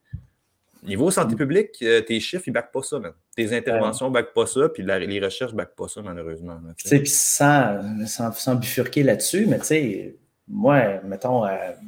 Niveau 0.84 1.10
santé 1.10 1.34
mm. 1.34 1.38
publique, 1.38 1.82
euh, 1.82 2.00
tes 2.00 2.20
chiffres, 2.20 2.44
ils 2.46 2.50
ne 2.50 2.54
backent 2.54 2.72
pas 2.72 2.82
ça, 2.82 2.98
man. 2.98 3.12
Tes 3.36 3.56
interventions 3.56 4.08
ne 4.08 4.14
backent 4.14 4.34
pas 4.34 4.46
ça, 4.46 4.68
puis 4.68 4.82
les 4.82 5.20
recherches 5.20 5.52
ne 5.52 5.56
backent 5.56 5.76
pas 5.76 5.88
ça, 5.88 6.02
malheureusement. 6.02 6.58
Tu 6.76 6.88
sais, 6.88 6.98
puis 7.00 7.10
sans, 7.10 7.78
sans, 8.06 8.54
bifurquer 8.54 9.02
là-dessus, 9.02 9.46
mais 9.46 9.58
tu 9.58 9.64
sais, 9.66 10.16
moi, 10.46 11.00
mettons, 11.04 11.44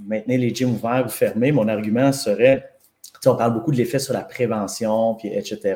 maintenir 0.06 0.40
les 0.40 0.54
gyms 0.54 0.73
ouverts 0.73 1.04
ou 1.06 1.09
fermés, 1.09 1.52
mon 1.52 1.68
argument 1.68 2.12
serait, 2.12 2.70
tu 3.02 3.11
sais, 3.20 3.28
on 3.28 3.37
parle 3.37 3.54
beaucoup 3.54 3.70
de 3.70 3.76
l'effet 3.76 3.99
sur 3.99 4.12
la 4.12 4.23
prévention, 4.23 5.14
puis 5.14 5.28
etc. 5.28 5.59
Tu 5.61 5.66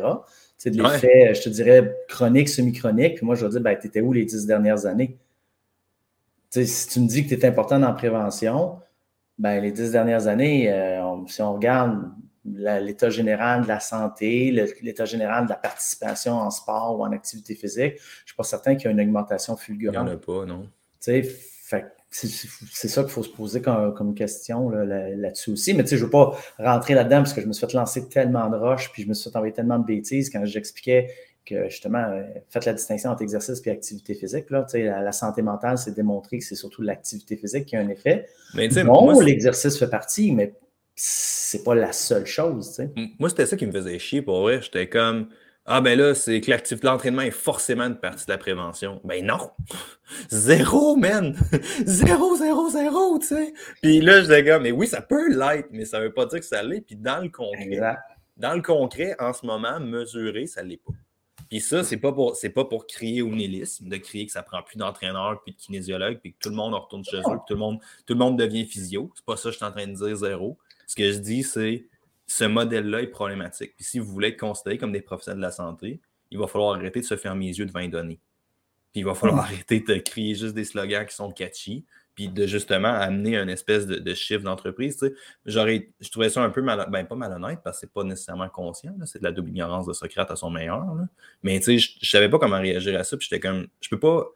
sais, 0.59 0.71
de 0.71 0.83
l'effet, 0.83 1.35
je 1.35 1.43
te 1.43 1.49
dirais, 1.49 1.97
chronique, 2.09 2.49
semi-chronique, 2.49 3.17
puis 3.17 3.27
moi, 3.27 3.37
je 3.37 3.45
vais 3.45 3.51
dire, 3.53 3.61
ben, 3.61 3.77
tu 3.81 3.87
étais 3.87 4.01
où 4.01 4.13
les 4.13 4.25
dix 4.25 4.45
dernières 4.47 4.87
années? 4.87 5.19
Tu 6.51 6.61
sais, 6.61 6.67
si 6.67 6.89
tu 6.89 7.01
me 7.01 7.07
dis 7.07 7.27
que 7.27 7.35
tu 7.35 7.41
es 7.41 7.47
important 7.47 7.79
dans 7.79 7.89
la 7.89 7.95
prévention, 7.95 8.79
ben, 9.39 9.61
les 9.61 9.73
dix 9.73 9.93
dernières 9.93 10.27
années, 10.27 10.71
euh, 10.71 11.01
si 11.27 11.43
on 11.43 11.55
regarde 11.55 12.11
l'état 12.45 13.11
général 13.11 13.63
de 13.63 13.69
la 13.69 13.81
santé, 13.81 14.51
l'état 14.83 15.05
général 15.05 15.45
de 15.45 15.51
la 15.51 15.57
participation 15.57 16.35
en 16.35 16.51
sport 16.51 16.99
ou 16.99 17.05
en 17.05 17.13
activité 17.13 17.55
physique, 17.55 17.95
je 17.97 18.23
ne 18.23 18.27
suis 18.27 18.37
pas 18.37 18.43
certain 18.43 18.75
qu'il 18.75 18.85
y 18.85 18.89
a 18.89 18.91
une 18.91 19.01
augmentation 19.01 19.57
fulgurante. 19.57 20.07
Il 20.07 20.11
n'y 20.11 20.13
en 20.13 20.15
a 20.15 20.19
pas, 20.19 20.45
non. 20.45 20.69
c'est 21.01 22.89
ça 22.89 23.03
qu'il 23.03 23.13
faut 23.13 23.23
se 23.23 23.31
poser 23.31 23.63
comme, 23.63 24.15
question 24.15 24.69
là-dessus 24.69 25.51
aussi. 25.51 25.75
Mais 25.75 25.87
je 25.87 25.97
ne 25.97 26.01
veux 26.03 26.11
pas 26.11 26.37
rentrer 26.59 26.95
là-dedans 26.95 27.19
parce 27.19 27.33
que 27.33 27.41
je 27.41 27.47
me 27.47 27.53
suis 27.53 27.67
fait 27.67 27.73
lancer 27.73 28.09
tellement 28.09 28.49
de 28.51 28.57
roches 28.57 28.93
puis 28.93 29.03
je 29.03 29.09
me 29.09 29.15
suis 29.15 29.31
fait 29.31 29.37
envoyer 29.37 29.55
tellement 29.55 29.79
de 29.79 29.87
bêtises 29.87 30.31
quand 30.31 30.45
j'expliquais 30.45 31.11
que 31.47 31.69
justement, 31.69 31.99
euh, 31.99 32.23
faites 32.49 32.65
la 32.65 32.73
distinction 32.73 33.11
entre 33.11 33.21
exercice 33.21 33.61
et 33.67 33.71
activité 33.71 34.15
physique. 34.15 34.49
Là. 34.49 34.67
La, 34.73 35.03
la, 35.03 35.13
santé 35.13 35.43
mentale, 35.43 35.77
c'est 35.77 35.95
démontré 35.95 36.39
que 36.39 36.45
c'est 36.45 36.55
surtout 36.55 36.81
l'activité 36.81 37.37
physique 37.37 37.67
qui 37.67 37.77
a 37.77 37.81
un 37.81 37.89
effet. 37.91 38.27
Mais 38.55 38.69
bon, 38.69 39.21
l'exercice 39.21 39.79
fait 39.79 39.91
partie, 39.91 40.33
mais 40.33 40.55
c'est 40.97 41.65
pas 41.65 41.75
la 41.75 41.93
seule 41.93 42.27
chose. 42.27 42.81
Moi, 43.19 43.29
c'était 43.29 43.47
ça 43.47 43.57
qui 43.57 43.67
me 43.67 43.73
faisait 43.73 43.99
chier 43.99 44.23
pour 44.23 44.43
vrai. 44.43 44.63
J'étais 44.63 44.89
comme 44.89 45.29
Ah 45.67 45.81
ben 45.81 45.99
là, 45.99 46.15
c'est 46.15 46.41
que 46.41 46.51
l'activité 46.51 46.87
l'entraînement 46.87 47.23
est 47.23 47.31
forcément 47.31 47.85
une 47.85 47.99
partie 47.99 48.27
de 48.27 48.31
la 48.31 48.39
prévention. 48.39 49.01
Ben 49.05 49.25
non! 49.27 49.51
zéro, 50.31 50.97
man! 50.97 51.37
zéro, 51.85 52.37
zéro, 52.37 52.69
zéro, 52.71 53.19
tu 53.19 53.27
sais! 53.27 53.53
Puis 53.83 54.01
là, 54.01 54.23
j'étais 54.23 54.45
comme, 54.45 54.63
mais 54.63 54.73
oui, 54.73 54.87
ça 54.87 55.01
peut 55.03 55.31
l'être, 55.31 55.69
mais 55.73 55.85
ça 55.85 56.01
veut 56.01 56.13
pas 56.13 56.27
dire 56.27 56.41
que 56.41 56.47
ça 56.47 56.63
l'est. 56.63 56.81
Puis 56.81 56.97
dans 56.97 57.23
le 57.23 57.29
concret, 57.29 57.97
dans 58.37 58.55
le 58.55 58.63
concret, 58.63 59.17
en 59.19 59.33
ce 59.33 59.47
moment, 59.47 59.81
mesurer, 59.81 60.47
ça 60.47 60.63
l'est 60.63 60.77
pas. 60.77 60.93
Puis 61.49 61.61
ça, 61.61 61.85
c'est 61.85 61.99
pas 61.99 62.13
pour 62.13 62.37
c'est 62.37 62.51
pas 62.51 62.65
pour 62.65 62.87
crier 62.87 63.23
au 63.23 63.29
nihilisme, 63.29 63.89
de 63.89 63.97
crier 63.97 64.27
que 64.27 64.33
ça 64.33 64.43
prend 64.43 64.63
plus 64.63 64.79
d'entraîneurs 64.79 65.43
puis 65.45 65.53
de 65.53 65.57
kinésiologues, 65.57 66.19
puis 66.21 66.33
que 66.33 66.39
tout 66.41 66.49
le 66.49 66.57
monde 66.57 66.75
retourne 66.75 67.05
chez 67.05 67.19
eux, 67.19 67.23
puis 67.23 67.39
tout 67.47 67.55
le 67.55 67.61
monde, 67.61 67.79
tout 68.07 68.15
le 68.15 68.19
monde 68.19 68.39
devient 68.39 68.65
physio. 68.65 69.11
C'est 69.15 69.25
pas 69.25 69.37
ça 69.37 69.45
que 69.45 69.53
je 69.53 69.57
suis 69.57 69.65
en 69.65 69.71
train 69.71 69.87
de 69.87 69.93
dire 69.93 70.17
zéro. 70.17 70.59
Ce 70.87 70.95
que 70.95 71.13
je 71.13 71.19
dis, 71.19 71.43
c'est 71.43 71.87
ce 72.27 72.45
modèle-là 72.45 73.03
est 73.03 73.09
problématique. 73.09 73.75
Puis 73.77 73.85
si 73.85 73.99
vous 73.99 74.11
voulez 74.11 74.29
être 74.29 74.41
considéré 74.41 74.79
comme 74.79 74.93
des 74.93 75.03
professionnels 75.03 75.39
de 75.39 75.47
la 75.47 75.53
santé, 75.53 76.01
il 76.31 76.39
va 76.39 76.47
falloir 76.47 76.75
arrêter 76.75 77.01
de 77.01 77.05
se 77.05 77.17
fermer 77.17 77.47
les 77.47 77.59
yeux 77.59 77.67
devant 77.67 77.81
les 77.81 77.89
données. 77.89 78.21
Puis 78.93 79.01
il 79.01 79.05
va 79.05 79.15
falloir 79.15 79.41
arrêter 79.41 79.81
de 79.81 79.97
crier 79.97 80.35
juste 80.35 80.55
des 80.55 80.65
slogans 80.65 81.07
qui 81.07 81.15
sont 81.15 81.31
catchy, 81.31 81.85
puis 82.15 82.29
de 82.29 82.47
justement 82.47 82.89
amener 82.89 83.37
un 83.37 83.49
espèce 83.49 83.87
de, 83.87 84.15
chiffre 84.15 84.45
d'entreprise. 84.45 84.99
J'aurais, 85.47 85.91
je 86.01 86.09
trouvais 86.11 86.31
ça 86.31 86.43
un 86.43 86.51
peu 86.51 86.63
mal, 86.63 86.87
ben, 86.91 87.05
pas 87.05 87.17
malhonnête 87.17 87.59
parce 87.65 87.77
que 87.77 87.81
c'est 87.83 87.93
pas 87.93 88.05
nécessairement 88.05 88.49
conscient. 88.49 88.95
C'est 89.05 89.19
de 89.19 89.25
la 89.25 89.33
double 89.33 89.51
ignorance 89.51 89.87
de 89.87 89.93
Socrate 89.93 90.31
à 90.31 90.37
son 90.37 90.51
meilleur. 90.51 90.85
Mais 91.43 91.61
je, 91.61 91.77
je 92.01 92.09
savais 92.09 92.29
pas 92.29 92.39
comment 92.39 92.61
réagir 92.61 92.99
à 92.99 93.03
ça. 93.03 93.17
Puis 93.17 93.27
j'étais 93.29 93.41
comme, 93.41 93.67
je 93.81 93.89
peux 93.89 93.99
pas 93.99 94.29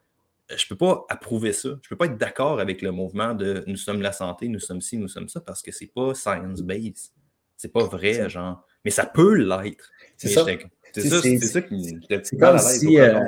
je 0.48 0.64
ne 0.64 0.68
peux 0.68 0.76
pas 0.76 1.04
approuver 1.08 1.52
ça. 1.52 1.68
Je 1.68 1.74
ne 1.74 1.88
peux 1.90 1.96
pas 1.96 2.06
être 2.06 2.16
d'accord 2.16 2.60
avec 2.60 2.82
le 2.82 2.90
mouvement 2.90 3.34
de 3.34 3.64
nous 3.66 3.76
sommes 3.76 4.00
la 4.00 4.12
santé, 4.12 4.48
nous 4.48 4.60
sommes 4.60 4.80
ci, 4.80 4.96
nous 4.96 5.08
sommes 5.08 5.28
ça, 5.28 5.40
parce 5.40 5.62
que 5.62 5.72
c'est 5.72 5.92
pas 5.92 6.14
science-based. 6.14 7.12
C'est 7.56 7.72
pas 7.72 7.84
vrai, 7.84 8.28
genre. 8.30 8.64
Mais 8.84 8.90
ça 8.90 9.04
peut 9.04 9.34
l'être. 9.34 9.90
C'est 10.16 10.28
ça. 10.28 10.46
C'est 10.94 11.08
ça, 11.08 11.20
ça, 11.20 11.62
qui 11.62 11.98
C'est 12.22 12.38
comme 12.38 12.58
si 12.58 12.98
euh, 12.98 13.20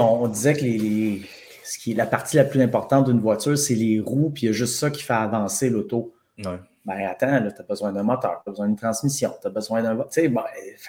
on, 0.00 0.26
disait 0.26 0.54
que 0.54 0.62
les, 0.62 1.22
ce 1.62 1.78
qui 1.78 1.92
est 1.92 1.94
la 1.94 2.06
partie 2.06 2.36
la 2.36 2.44
plus 2.44 2.60
importante 2.60 3.06
d'une 3.06 3.20
voiture, 3.20 3.56
c'est 3.56 3.76
les 3.76 4.00
roues, 4.00 4.30
puis 4.30 4.44
il 4.44 4.46
y 4.46 4.48
a 4.48 4.52
juste 4.52 4.74
ça 4.74 4.90
qui 4.90 5.02
fait 5.02 5.12
avancer 5.12 5.70
l'auto. 5.70 6.14
Ouais. 6.38 6.58
Ben 6.90 7.06
attends, 7.06 7.48
tu 7.48 7.60
as 7.60 7.64
besoin 7.64 7.92
d'un 7.92 8.02
moteur, 8.02 8.40
tu 8.42 8.48
as 8.48 8.52
besoin 8.52 8.66
d'une 8.66 8.76
transmission, 8.76 9.32
tu 9.40 9.46
as 9.46 9.50
besoin 9.50 9.80
d'un. 9.80 9.96
Tu 9.96 10.02
sais, 10.10 10.28
ben, 10.28 10.42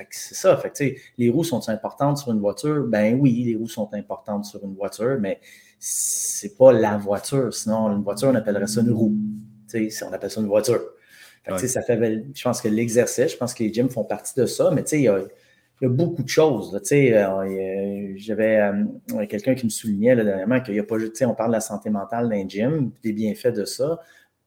c'est 0.09 0.33
ça. 0.33 0.57
Fait 0.57 0.95
les 1.17 1.29
roues 1.29 1.43
sont 1.43 1.69
importantes 1.69 2.17
sur 2.17 2.31
une 2.31 2.39
voiture? 2.39 2.87
Ben 2.87 3.19
oui, 3.19 3.43
les 3.45 3.55
roues 3.55 3.67
sont 3.67 3.93
importantes 3.93 4.45
sur 4.45 4.63
une 4.63 4.73
voiture, 4.73 5.17
mais 5.19 5.39
c'est 5.77 6.57
pas 6.57 6.71
la 6.71 6.97
voiture. 6.97 7.53
Sinon, 7.53 7.91
une 7.91 8.01
voiture, 8.01 8.29
on 8.29 8.35
appellerait 8.35 8.65
ça 8.65 8.81
une 8.81 8.91
roue. 8.91 9.15
Tu 9.69 9.91
sais, 9.91 10.05
on 10.05 10.11
appelle 10.11 10.31
ça 10.31 10.41
une 10.41 10.47
voiture. 10.47 10.81
Fait 11.43 11.67
ça 11.67 11.83
fait, 11.83 12.25
je 12.33 12.43
pense 12.43 12.61
que 12.61 12.67
l'exercice, 12.67 13.33
je 13.33 13.37
pense 13.37 13.53
que 13.53 13.63
les 13.63 13.71
gyms 13.71 13.89
font 13.89 14.03
partie 14.03 14.39
de 14.39 14.47
ça, 14.47 14.71
mais 14.71 14.83
tu 14.83 14.89
sais, 14.89 14.99
il 14.99 15.03
y 15.03 15.07
a, 15.07 15.19
y 15.81 15.85
a, 15.85 15.89
beaucoup 15.89 16.23
de 16.23 16.29
choses. 16.29 16.79
Euh, 16.91 18.13
j'avais 18.15 18.59
euh, 18.59 19.25
quelqu'un 19.27 19.53
qui 19.53 19.65
me 19.65 19.71
soulignait 19.71 20.15
là, 20.15 20.23
dernièrement 20.23 20.61
qu'il 20.61 20.73
n'y 20.73 20.79
a 20.79 20.83
pas 20.83 20.97
juste, 20.97 21.23
on 21.27 21.35
parle 21.35 21.49
de 21.51 21.55
la 21.55 21.61
santé 21.61 21.91
mentale 21.91 22.29
d'un 22.29 22.47
gym, 22.47 22.91
des 23.03 23.13
bienfaits 23.13 23.53
de 23.53 23.65
ça. 23.65 23.99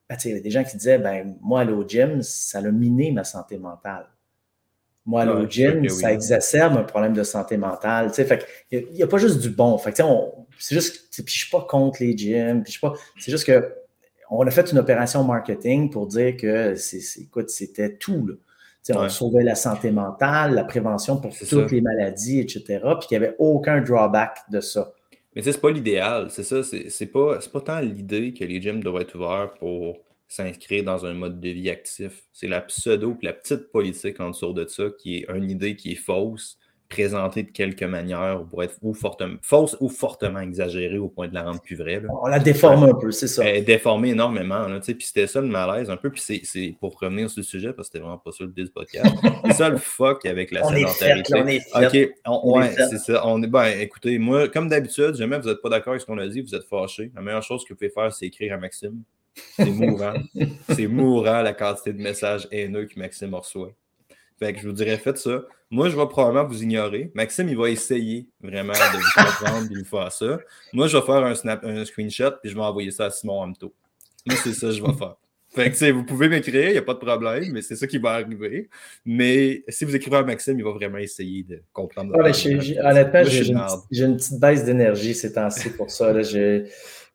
Ben, 0.08 0.16
il 0.24 0.28
y 0.28 0.32
avait 0.32 0.40
des 0.40 0.50
gens 0.50 0.64
qui 0.64 0.76
disaient 0.76 0.98
ben, 0.98 1.36
Moi, 1.40 1.60
aller 1.60 1.72
au 1.72 1.86
gym, 1.86 2.22
ça 2.22 2.58
a 2.58 2.70
miné 2.70 3.10
ma 3.12 3.24
santé 3.24 3.58
mentale. 3.58 4.06
Moi, 5.06 5.22
aller 5.22 5.32
au 5.32 5.48
gym, 5.48 5.86
ça 5.88 6.12
exacerbe 6.12 6.78
un 6.78 6.82
problème 6.82 7.12
de 7.12 7.22
santé 7.22 7.56
mentale. 7.56 8.10
Fait 8.10 8.46
il 8.70 8.88
n'y 8.92 9.02
a, 9.02 9.06
pas 9.06 9.18
juste 9.18 9.40
du 9.40 9.50
bon. 9.50 9.76
Fait 9.76 9.94
c'est 10.58 10.74
juste, 10.74 11.10
puis 11.10 11.34
je 11.34 11.40
suis 11.40 11.50
pas 11.50 11.62
contre 11.62 12.02
les 12.02 12.16
gyms, 12.16 12.62
puis 12.62 12.72
je 12.72 12.80
pas. 12.80 12.94
C'est 13.18 13.30
juste 13.30 13.44
que 13.44 13.74
on 14.30 14.46
a 14.46 14.50
fait 14.50 14.70
une 14.72 14.78
opération 14.78 15.22
marketing 15.22 15.90
pour 15.90 16.06
dire 16.06 16.36
que 16.36 16.74
c'est, 16.74 17.00
écoute, 17.20 17.50
c'était 17.50 17.96
tout. 17.96 18.26
Là. 18.26 18.34
On 18.96 19.08
sauvait 19.08 19.44
la 19.44 19.54
santé 19.54 19.90
mentale, 19.90 20.54
la 20.54 20.64
prévention 20.64 21.18
pour 21.18 21.36
toutes 21.36 21.70
les 21.70 21.80
maladies, 21.80 22.40
etc. 22.40 22.62
Puis 22.98 23.08
qu'il 23.08 23.18
n'y 23.18 23.24
avait 23.24 23.36
aucun 23.38 23.80
drawback 23.80 24.38
de 24.50 24.60
ça. 24.60 24.92
Mais 25.34 25.42
c'est 25.42 25.60
pas 25.60 25.70
l'idéal, 25.70 26.30
c'est 26.30 26.44
ça. 26.44 26.62
C'est 26.62 27.06
pas, 27.06 27.38
pas 27.52 27.60
tant 27.60 27.80
l'idée 27.80 28.32
que 28.32 28.44
les 28.44 28.60
gyms 28.60 28.82
doivent 28.82 29.02
être 29.02 29.16
ouverts 29.16 29.54
pour 29.54 29.98
s'inscrire 30.28 30.84
dans 30.84 31.04
un 31.06 31.14
mode 31.14 31.40
de 31.40 31.48
vie 31.50 31.70
actif. 31.70 32.24
C'est 32.32 32.48
la 32.48 32.60
pseudo 32.60 33.16
la 33.22 33.32
petite 33.32 33.70
politique 33.70 34.20
en 34.20 34.30
dessous 34.30 34.52
de 34.52 34.66
ça 34.66 34.84
qui 34.98 35.16
est 35.18 35.26
une 35.34 35.50
idée 35.50 35.76
qui 35.76 35.92
est 35.92 35.96
fausse, 35.96 36.58
présentée 36.94 37.42
de 37.42 37.50
quelque 37.50 37.84
manière 37.84 38.44
pour 38.48 38.62
être 38.62 38.76
ou 38.80 38.94
fortement, 38.94 39.36
fausse 39.42 39.76
ou 39.80 39.88
fortement 39.88 40.38
exagérée 40.38 40.98
au 40.98 41.08
point 41.08 41.26
de 41.26 41.34
la 41.34 41.42
rendre 41.42 41.60
plus 41.60 41.74
vraie. 41.74 42.00
On 42.22 42.28
la 42.28 42.38
déforme 42.38 42.84
un 42.84 42.94
peu, 42.94 43.10
c'est 43.10 43.26
ça. 43.26 43.44
Elle 43.44 43.56
est 43.56 43.62
déformée 43.62 44.10
énormément. 44.10 44.66
puis 44.80 44.94
c'était 45.00 45.26
ça 45.26 45.40
le 45.40 45.48
malaise 45.48 45.90
un 45.90 45.96
peu. 45.96 46.10
Puis 46.10 46.40
c'est 46.44 46.76
pour 46.78 46.98
revenir 46.98 47.28
sur 47.28 47.40
le 47.40 47.44
sujet, 47.44 47.72
parce 47.72 47.88
que 47.88 47.94
c'était 47.94 48.02
vraiment 48.02 48.18
pas 48.18 48.30
ça 48.30 48.44
le 48.44 48.50
du 48.50 48.70
podcast. 48.70 49.12
c'est 49.44 49.52
ça 49.54 49.68
le 49.68 49.76
fuck 49.76 50.24
avec 50.24 50.52
la 50.52 50.62
sédentarité. 50.62 51.34
on 51.34 51.46
est 51.48 51.60
OK, 51.74 52.54
ouais, 52.54 52.70
c'est 52.90 52.98
ça. 52.98 53.26
On 53.26 53.42
est, 53.42 53.48
ben, 53.48 53.66
écoutez, 53.80 54.18
moi, 54.18 54.48
comme 54.48 54.68
d'habitude, 54.68 55.16
jamais 55.16 55.38
vous 55.38 55.48
n'êtes 55.48 55.62
pas 55.62 55.68
d'accord 55.68 55.92
avec 55.92 56.02
ce 56.02 56.06
qu'on 56.06 56.18
a 56.18 56.28
dit, 56.28 56.42
vous 56.42 56.54
êtes 56.54 56.64
fâché. 56.64 57.10
La 57.16 57.22
meilleure 57.22 57.42
chose 57.42 57.64
que 57.64 57.72
vous 57.72 57.76
pouvez 57.76 57.90
faire, 57.90 58.12
c'est 58.12 58.26
écrire 58.26 58.54
à 58.54 58.58
Maxime. 58.58 59.02
C'est 59.34 59.70
mourant. 59.70 60.14
c'est 60.70 60.86
mourant 60.86 61.42
la 61.42 61.54
quantité 61.54 61.92
de 61.92 62.00
messages 62.00 62.46
haineux 62.52 62.86
que 62.86 62.96
Maxime 62.98 63.34
reçoit. 63.34 63.72
Fait 64.38 64.52
que 64.52 64.60
je 64.60 64.68
vous 64.68 64.72
dirais, 64.72 64.96
faites 64.96 65.18
ça. 65.18 65.42
Moi, 65.74 65.88
je 65.88 65.96
vais 65.96 66.06
probablement 66.06 66.46
vous 66.46 66.62
ignorer. 66.62 67.10
Maxime, 67.14 67.48
il 67.48 67.56
va 67.56 67.68
essayer 67.68 68.28
vraiment 68.40 68.74
de 68.74 68.96
vous 68.96 69.24
comprendre 69.24 69.66
et 69.72 69.82
de 69.82 69.84
faire 69.84 70.12
ça. 70.12 70.38
Moi, 70.72 70.86
je 70.86 70.96
vais 70.96 71.04
faire 71.04 71.24
un, 71.24 71.34
snap, 71.34 71.64
un 71.64 71.84
screenshot 71.84 72.30
et 72.44 72.48
je 72.48 72.54
vais 72.54 72.60
envoyer 72.60 72.92
ça 72.92 73.06
à 73.06 73.10
Simon 73.10 73.42
Hamto. 73.42 73.74
Moi, 74.24 74.36
c'est 74.40 74.52
ça 74.52 74.68
que 74.68 74.72
je 74.72 74.80
vais 74.80 74.92
faire. 74.92 75.16
Fait 75.48 75.72
que, 75.72 75.90
vous 75.90 76.04
pouvez 76.04 76.28
m'écrire, 76.28 76.68
il 76.68 76.72
n'y 76.72 76.78
a 76.78 76.82
pas 76.82 76.94
de 76.94 77.00
problème, 77.00 77.50
mais 77.52 77.60
c'est 77.60 77.74
ça 77.74 77.88
qui 77.88 77.98
va 77.98 78.10
arriver. 78.10 78.68
Mais 79.04 79.64
si 79.68 79.84
vous 79.84 79.96
écrivez 79.96 80.16
à 80.16 80.22
Maxime, 80.22 80.56
il 80.56 80.64
va 80.64 80.70
vraiment 80.70 80.98
essayer 80.98 81.42
de 81.42 81.60
comprendre. 81.72 82.12
Ah, 82.14 82.20
honnêtement, 82.20 83.24
j'ai 83.90 84.04
une, 84.04 84.16
petite 84.16 84.38
baisse 84.38 84.64
d'énergie 84.64 85.12
ces 85.12 85.32
temps-ci 85.32 85.70
pour 85.70 85.90
ça. 85.90 86.12
Là, 86.12 86.22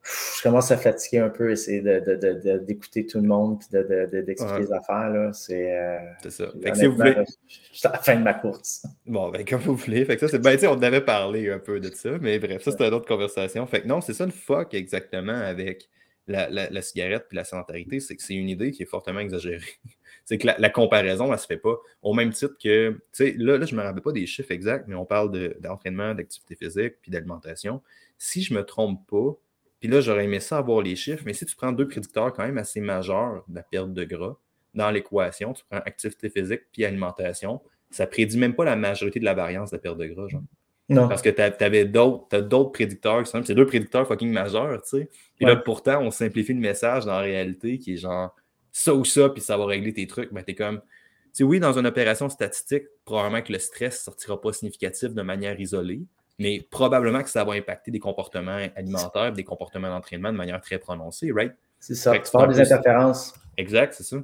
je, 0.04 0.42
commence 0.44 0.72
à 0.72 0.78
fatiguer 0.78 1.20
un 1.20 1.30
peu, 1.30 1.52
essayer 1.52 1.82
d'écouter 1.82 3.06
tout 3.06 3.20
le 3.20 3.28
monde 3.28 3.62
et 3.74 4.22
d'expliquer 4.24 4.60
les 4.60 4.72
affaires. 4.72 5.30
C'est 5.34 5.78
euh, 5.78 6.30
ça. 6.30 6.46
Fait 6.64 6.72
que 6.72 6.78
si 6.78 6.86
vous 6.86 6.96
voulez... 6.96 7.16
je 7.48 7.78
suis 7.78 7.88
à 7.88 7.92
la 7.92 8.00
fin 8.00 8.16
de 8.16 8.24
ma 8.24 8.34
course. 8.34 8.86
Bon, 9.06 9.30
ben, 9.30 9.46
comme 9.46 9.62
vous 9.62 9.76
voulez. 9.76 10.06
Fait 10.06 10.16
que 10.16 10.22
ça, 10.22 10.28
c'est 10.28 10.40
ben, 10.40 10.58
on 10.68 10.82
avait 10.82 11.02
parlé 11.02 11.50
un 11.52 11.60
peu 11.60 11.80
de 11.80 11.90
ça, 11.94 12.12
mais 12.22 12.40
bref, 12.40 12.64
ça, 12.64 12.72
c'était 12.72 12.88
une 12.88 12.94
autre 12.94 13.08
conversation. 13.08 13.66
Fait 13.68 13.82
que 13.82 13.88
non, 13.88 14.02
c'est 14.02 14.14
ça 14.14 14.26
le 14.26 14.32
fuck 14.32 14.74
exactement 14.74 15.34
avec 15.34 15.90
la, 16.30 16.82
cigarette 16.82 17.28
et 17.32 17.36
la 17.36 17.44
sédentarité, 17.44 18.00
c'est 18.00 18.16
que 18.16 18.22
c'est 18.22 18.36
une 18.36 18.50
idée 18.50 18.72
qui 18.72 18.84
est 18.84 18.88
fortement 18.88 19.20
exagérée. 19.20 19.66
c'est 20.26 20.38
que 20.38 20.48
la, 20.48 20.70
comparaison, 20.70 21.26
elle 21.26 21.32
ne 21.32 21.38
se 21.38 21.48
fait 21.48 21.58
pas. 21.58 21.76
Au 22.02 22.14
même 22.14 22.32
titre 22.32 22.56
que, 22.62 22.92
tu 22.92 23.00
sais, 23.12 23.36
là, 23.38 23.58
là, 23.58 23.66
je 23.66 23.76
ne 23.76 23.80
me 23.80 23.86
rappelle 23.86 24.04
pas 24.04 24.12
des 24.12 24.26
chiffres 24.26 24.52
exacts, 24.52 24.86
mais 24.88 24.96
on 24.96 25.06
parle 25.06 25.56
d'entraînement, 25.60 26.14
d'activité 26.14 26.56
physique 26.56 26.96
puis 27.02 27.12
d'alimentation. 27.12 27.82
Si 28.18 28.42
je 28.42 28.54
ne 28.54 28.60
me 28.60 28.66
trompe 28.66 29.08
pas, 29.10 29.36
puis 29.80 29.90
là, 29.90 30.02
j'aurais 30.02 30.26
aimé 30.26 30.40
ça 30.40 30.58
avoir 30.58 30.82
les 30.82 30.96
chiffres, 30.96 31.24
mais 31.26 31.34
si 31.34 31.46
tu 31.46 31.56
prends 31.56 31.72
deux 31.72 31.88
prédicteurs 31.88 32.34
quand 32.34 32.44
même 32.44 32.58
assez 32.58 32.82
majeurs 32.82 33.44
de 33.48 33.56
la 33.56 33.64
perte 33.64 33.94
de 33.94 34.04
gras 34.04 34.38
dans 34.74 34.92
l'équation, 34.92 35.54
tu 35.54 35.64
prends 35.70 35.80
activité 35.80 36.30
physique 36.30 36.62
puis 36.72 36.86
alimentation, 36.86 37.62
ça 37.90 38.06
prédit 38.06 38.38
même 38.38 38.56
pas 38.56 38.66
la 38.66 38.76
majorité 38.76 39.20
de 39.20 39.26
la 39.26 39.34
variance 39.34 39.72
de 39.72 39.78
la 39.78 39.82
perte 39.82 39.98
de 39.98 40.06
gras, 40.06 40.28
genre. 40.28 40.44
Non. 40.90 41.08
Parce 41.08 41.22
que 41.22 41.30
tu 41.30 41.64
avais 41.64 41.86
d'autres, 41.86 42.40
d'autres 42.40 42.72
prédicteurs, 42.72 43.26
c'est 43.28 43.54
deux 43.54 43.68
prédicteurs 43.68 44.08
fucking 44.08 44.32
majeurs, 44.32 44.82
tu 44.82 44.90
sais. 44.90 45.10
Puis 45.36 45.46
là, 45.46 45.56
pourtant, 45.56 46.02
on 46.02 46.10
simplifie 46.10 46.54
le 46.54 46.60
message 46.60 47.06
dans 47.06 47.14
la 47.14 47.20
réalité 47.20 47.78
qui 47.78 47.94
est 47.94 47.98
genre 47.98 48.36
ça 48.72 48.96
ou 48.96 49.06
ça, 49.06 49.30
puis 49.30 49.42
ça 49.42 49.56
va 49.56 49.66
régler 49.66 49.94
tes 49.94 50.08
trucs. 50.08 50.32
Mais 50.32 50.44
t'es 50.44 50.56
comme, 50.56 50.80
tu 50.80 50.88
sais, 51.34 51.44
oui, 51.44 51.60
dans 51.60 51.78
une 51.78 51.86
opération 51.86 52.28
statistique, 52.28 52.86
probablement 53.06 53.44
que 53.44 53.54
le 53.54 53.60
stress 53.60 54.00
ne 54.00 54.04
sortira 54.12 54.42
pas 54.42 54.52
significatif 54.52 55.14
de 55.14 55.22
manière 55.22 55.60
isolée, 55.60 56.02
mais 56.40 56.66
probablement 56.72 57.22
que 57.22 57.30
ça 57.30 57.44
va 57.44 57.54
impacter 57.54 57.92
des 57.92 58.00
comportements 58.00 58.58
alimentaires, 58.76 59.34
des 59.34 59.44
comportements 59.44 59.90
d'entraînement 59.90 60.32
de 60.32 60.38
manière 60.38 60.62
très 60.62 60.80
prononcée, 60.80 61.32
right? 61.32 61.54
C'est 61.80 61.96
ça. 61.96 62.18
Tu 62.18 62.32
parles 62.32 62.54
des 62.54 62.62
interférences. 62.62 63.34
Exact, 63.58 63.94
c'est 63.94 64.04
ça. 64.04 64.18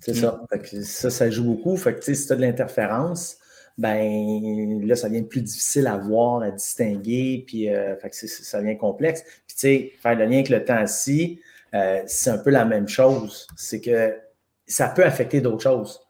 C'est 0.00 0.14
ça. 0.14 0.40
ça, 0.82 1.10
ça 1.10 1.30
joue 1.30 1.44
beaucoup. 1.44 1.76
Fait 1.76 1.94
que, 1.94 2.14
si 2.14 2.26
tu 2.26 2.32
as 2.32 2.36
de 2.36 2.40
l'interférence, 2.40 3.36
ben 3.76 4.86
là, 4.86 4.96
ça 4.96 5.08
devient 5.08 5.22
plus 5.22 5.42
difficile 5.42 5.86
à 5.86 5.96
voir, 5.96 6.42
à 6.42 6.50
distinguer, 6.50 7.44
puis 7.46 7.68
euh, 7.68 7.96
ça 8.10 8.60
devient 8.60 8.76
complexe. 8.76 9.22
Puis 9.46 9.56
tu 9.56 9.58
sais, 9.58 9.92
faire 10.00 10.16
le 10.16 10.24
lien 10.24 10.34
avec 10.34 10.50
le 10.50 10.64
temps-ci, 10.64 11.40
euh, 11.74 12.02
c'est 12.06 12.30
un 12.30 12.38
peu 12.38 12.50
la 12.50 12.64
même 12.64 12.88
chose. 12.88 13.46
C'est 13.56 13.80
que 13.80 14.18
ça 14.66 14.88
peut 14.88 15.04
affecter 15.04 15.40
d'autres 15.40 15.62
choses. 15.62 16.00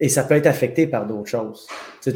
Et 0.00 0.08
ça 0.08 0.24
peut 0.24 0.34
être 0.34 0.46
affecté 0.46 0.86
par 0.86 1.06
d'autres 1.06 1.28
choses. 1.28 1.66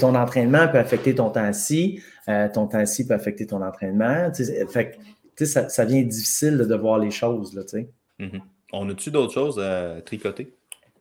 Ton 0.01 0.14
entraînement 0.14 0.68
peut 0.68 0.79
affecter 0.79 1.14
ton 1.14 1.31
temps-ci, 1.31 2.03
euh, 2.29 2.49
ton 2.53 2.66
temps-ci 2.66 3.07
peut 3.07 3.14
affecter 3.14 3.47
ton 3.47 3.62
entraînement. 3.62 4.33
fait 4.68 4.99
ça, 5.44 5.68
ça 5.68 5.85
devient 5.85 6.05
difficile 6.05 6.57
de 6.57 6.75
voir 6.75 6.99
les 6.99 7.11
choses. 7.11 7.55
Là, 7.55 7.62
mm-hmm. 7.62 8.40
On 8.73 8.88
a-tu 8.88 9.11
d'autres 9.11 9.35
choses 9.35 9.61
à 9.61 10.01
tricoter? 10.05 10.55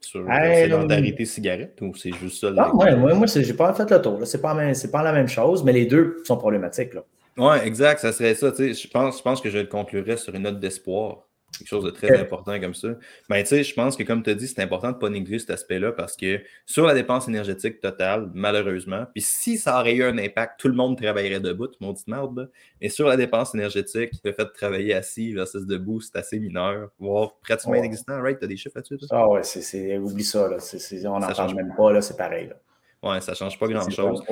sur 0.06 0.24
la 0.24 0.56
sédentarité 0.56 1.26
cigarette 1.26 1.80
ou 1.82 1.96
c'est 1.96 2.12
juste 2.14 2.42
ça? 2.42 2.54
Ah, 2.58 2.76
ouais, 2.76 2.96
moi, 2.96 3.14
moi 3.14 3.26
j'ai 3.26 3.54
pas 3.54 3.74
fait 3.74 3.90
le 3.90 4.02
tour. 4.02 4.20
C'est 4.26 4.42
pas, 4.42 4.56
pas 4.92 5.04
la 5.04 5.14
même 5.14 5.28
chose, 5.28 5.64
mais 5.64 5.72
les 5.72 5.86
deux 5.86 6.22
sont 6.26 6.38
problématiques. 6.38 6.92
Oui, 7.38 7.56
exact, 7.64 8.00
ça 8.00 8.12
serait 8.12 8.36
ça. 8.36 8.52
Je 8.58 8.88
pense, 8.88 9.18
je 9.18 9.24
pense 9.24 9.42
que 9.42 9.50
je 9.50 9.60
le 9.60 9.66
conclurais 9.66 10.18
sur 10.18 10.36
une 10.36 10.44
note 10.44 10.60
d'espoir 10.60 11.28
quelque 11.58 11.68
chose 11.68 11.84
de 11.84 11.90
très 11.92 12.20
important 12.20 12.60
comme 12.60 12.74
ça. 12.74 12.90
Mais 13.30 13.38
ben, 13.38 13.44
tu 13.44 13.50
sais, 13.50 13.64
je 13.64 13.74
pense 13.74 13.96
que 13.96 14.04
comme 14.04 14.24
tu 14.24 14.30
as 14.30 14.36
dit, 14.36 14.48
c'est 14.48 14.62
important 14.62 14.90
de 14.90 14.96
ne 14.96 15.00
pas 15.00 15.10
négliger 15.10 15.40
cet 15.40 15.52
aspect-là 15.52 15.92
parce 15.92 16.16
que 16.16 16.42
sur 16.66 16.86
la 16.86 16.94
dépense 16.94 17.28
énergétique 17.28 17.80
totale, 17.80 18.30
malheureusement, 18.34 19.06
puis 19.14 19.22
si 19.22 19.58
ça 19.58 19.80
aurait 19.80 19.94
eu 19.94 20.04
un 20.04 20.18
impact, 20.18 20.60
tout 20.60 20.68
le 20.68 20.74
monde 20.74 21.02
travaillerait 21.02 21.40
debout, 21.40 21.68
tout 21.68 21.78
le 21.82 21.88
monde 21.88 21.96
dit 21.96 22.04
merde, 22.08 22.50
mais 22.82 22.90
sur 22.90 23.08
la 23.08 23.18
dépense 23.18 23.54
énergétique, 23.56 24.12
le 24.24 24.34
fait 24.34 24.46
de 24.46 24.52
travailler 24.54 24.94
assis 24.94 25.34
versus 25.34 25.66
debout, 25.66 26.02
c'est 26.02 26.18
assez 26.18 26.40
mineur, 26.40 26.90
voire 27.00 27.36
pratiquement 27.36 27.76
inexistant, 27.76 28.22
right? 28.22 28.38
Tu 28.40 28.46
as 28.46 28.48
des 28.48 28.58
chiffres 28.58 28.76
là-dessus? 28.76 28.98
Ah 29.12 29.28
ouais, 29.28 29.44
c'est, 29.44 29.98
oublie 29.98 30.24
ça, 30.24 30.48
là. 30.48 30.58
on 31.06 31.20
n'en 31.20 31.34
change 31.34 31.56
même 31.56 31.74
pas, 31.76 31.92
là, 31.92 32.02
c'est 32.02 32.18
pareil. 32.18 32.48
Là. 32.48 32.56
Ouais, 33.04 33.22
ça 33.22 33.34
change 33.34 33.60
pas 33.60 33.68
grand-chose. 33.68 34.24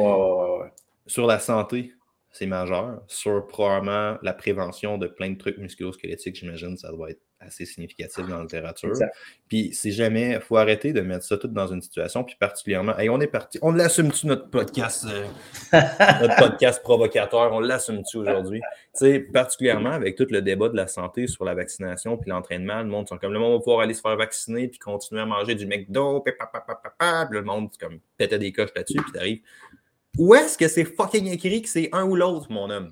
sur 1.05 1.27
la 1.27 1.39
santé, 1.39 1.93
c'est 2.31 2.45
majeur. 2.45 3.01
Sur 3.07 3.47
probablement 3.47 4.17
la 4.21 4.33
prévention 4.33 4.97
de 4.97 5.07
plein 5.07 5.31
de 5.31 5.37
trucs 5.37 5.57
musculo-squelettiques, 5.57 6.35
j'imagine, 6.35 6.77
ça 6.77 6.91
doit 6.91 7.11
être 7.11 7.21
assez 7.41 7.65
significatif 7.65 8.25
dans 8.27 8.37
la 8.37 8.41
littérature. 8.43 8.93
Puis 9.47 9.73
si 9.73 9.91
jamais, 9.91 10.33
il 10.33 10.41
faut 10.41 10.57
arrêter 10.57 10.93
de 10.93 11.01
mettre 11.01 11.25
ça 11.25 11.37
tout 11.37 11.47
dans 11.47 11.67
une 11.67 11.81
situation, 11.81 12.23
puis 12.23 12.35
particulièrement, 12.39 12.97
hey, 12.97 13.09
on 13.09 13.19
est 13.19 13.27
parti, 13.27 13.57
on 13.61 13.71
l'assume-tu 13.71 14.27
notre 14.27 14.49
podcast, 14.49 15.05
euh, 15.09 15.25
notre 16.21 16.35
podcast 16.37 16.81
provocateur, 16.83 17.51
on 17.51 17.59
l'assume-tu 17.59 18.17
aujourd'hui? 18.17 18.61
Tu 18.93 19.05
sais, 19.05 19.19
particulièrement 19.19 19.91
avec 19.91 20.15
tout 20.15 20.27
le 20.29 20.41
débat 20.41 20.69
de 20.69 20.75
la 20.75 20.87
santé 20.87 21.27
sur 21.27 21.43
la 21.43 21.55
vaccination 21.55 22.17
puis 22.17 22.29
l'entraînement, 22.29 22.81
le 22.81 22.89
monde 22.89 23.07
sont 23.07 23.17
comme 23.17 23.33
le 23.33 23.39
monde 23.39 23.53
va 23.53 23.59
pouvoir 23.59 23.79
aller 23.81 23.93
se 23.93 24.01
faire 24.01 24.15
vacciner 24.15 24.67
puis 24.67 24.79
continuer 24.79 25.21
à 25.21 25.25
manger 25.25 25.55
du 25.55 25.65
McDo, 25.65 26.21
puis 26.21 26.33
le 27.31 27.41
monde 27.41 27.69
comme 27.79 27.99
pétait 28.17 28.39
des 28.39 28.51
coches 28.51 28.71
là-dessus, 28.75 29.01
puis 29.01 29.11
t'arrives 29.11 29.41
où 30.17 30.35
est-ce 30.35 30.57
que 30.57 30.67
c'est 30.67 30.85
fucking 30.85 31.27
écrit 31.27 31.61
que 31.61 31.69
c'est 31.69 31.89
un 31.91 32.03
ou 32.03 32.15
l'autre, 32.15 32.47
mon 32.51 32.69
homme? 32.69 32.91